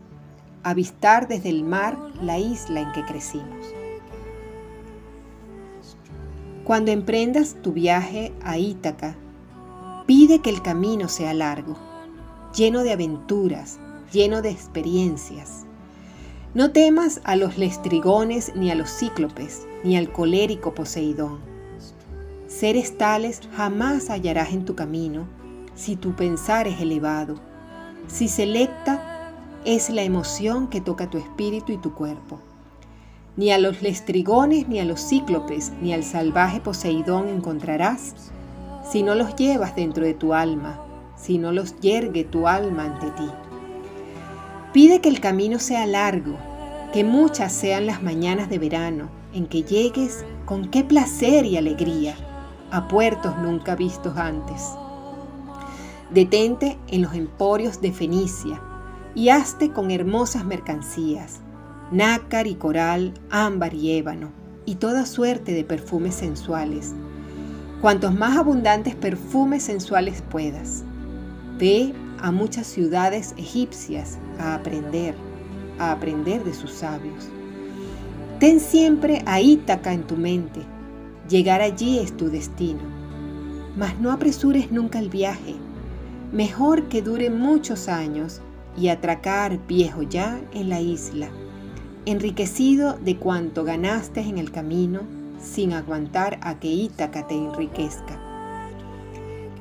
[0.62, 3.66] avistar desde el mar la isla en que crecimos.
[6.64, 9.16] Cuando emprendas tu viaje a Ítaca,
[10.06, 11.91] pide que el camino sea largo,
[12.54, 13.78] lleno de aventuras,
[14.12, 15.64] lleno de experiencias.
[16.54, 21.38] No temas a los lestrigones ni a los cíclopes, ni al colérico Poseidón.
[22.46, 25.26] Seres tales jamás hallarás en tu camino
[25.74, 27.36] si tu pensar es elevado,
[28.06, 29.30] si selecta
[29.64, 32.38] es la emoción que toca tu espíritu y tu cuerpo.
[33.36, 38.14] Ni a los lestrigones, ni a los cíclopes, ni al salvaje Poseidón encontrarás
[38.90, 40.81] si no los llevas dentro de tu alma,
[41.22, 43.30] si no los yergue tu alma ante ti.
[44.72, 46.36] Pide que el camino sea largo,
[46.92, 52.16] que muchas sean las mañanas de verano en que llegues con qué placer y alegría
[52.70, 54.62] a puertos nunca vistos antes.
[56.10, 58.60] Detente en los emporios de Fenicia,
[59.14, 61.40] y hazte con hermosas mercancías,
[61.90, 64.30] nácar y coral, ámbar y ébano,
[64.64, 66.94] y toda suerte de perfumes sensuales.
[67.82, 70.84] Cuantos más abundantes perfumes sensuales puedas.
[71.58, 75.14] Ve a muchas ciudades egipcias a aprender,
[75.78, 77.28] a aprender de sus sabios.
[78.38, 80.60] Ten siempre a Ítaca en tu mente.
[81.28, 82.80] Llegar allí es tu destino.
[83.76, 85.54] mas no apresures nunca el viaje.
[86.32, 88.40] Mejor que dure muchos años
[88.76, 91.28] y atracar viejo ya en la isla,
[92.06, 95.00] enriquecido de cuanto ganaste en el camino,
[95.40, 98.21] sin aguantar a que Ítaca te enriquezca.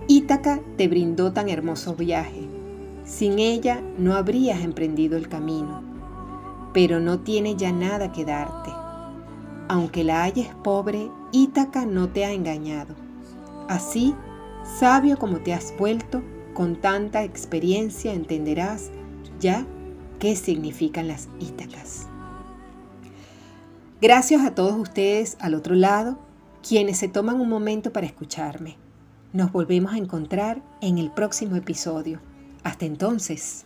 [0.07, 2.47] Ítaca te brindó tan hermoso viaje.
[3.05, 5.83] Sin ella no habrías emprendido el camino,
[6.73, 8.71] pero no tiene ya nada que darte.
[9.67, 12.95] Aunque la halles pobre, Ítaca no te ha engañado.
[13.69, 14.15] Así,
[14.79, 16.21] sabio como te has vuelto,
[16.53, 18.91] con tanta experiencia entenderás
[19.39, 19.65] ya
[20.19, 22.07] qué significan las Ítacas.
[24.01, 26.17] Gracias a todos ustedes al otro lado,
[26.67, 28.80] quienes se toman un momento para escucharme.
[29.33, 32.19] Nos volvemos a encontrar en el próximo episodio.
[32.63, 33.65] Hasta entonces.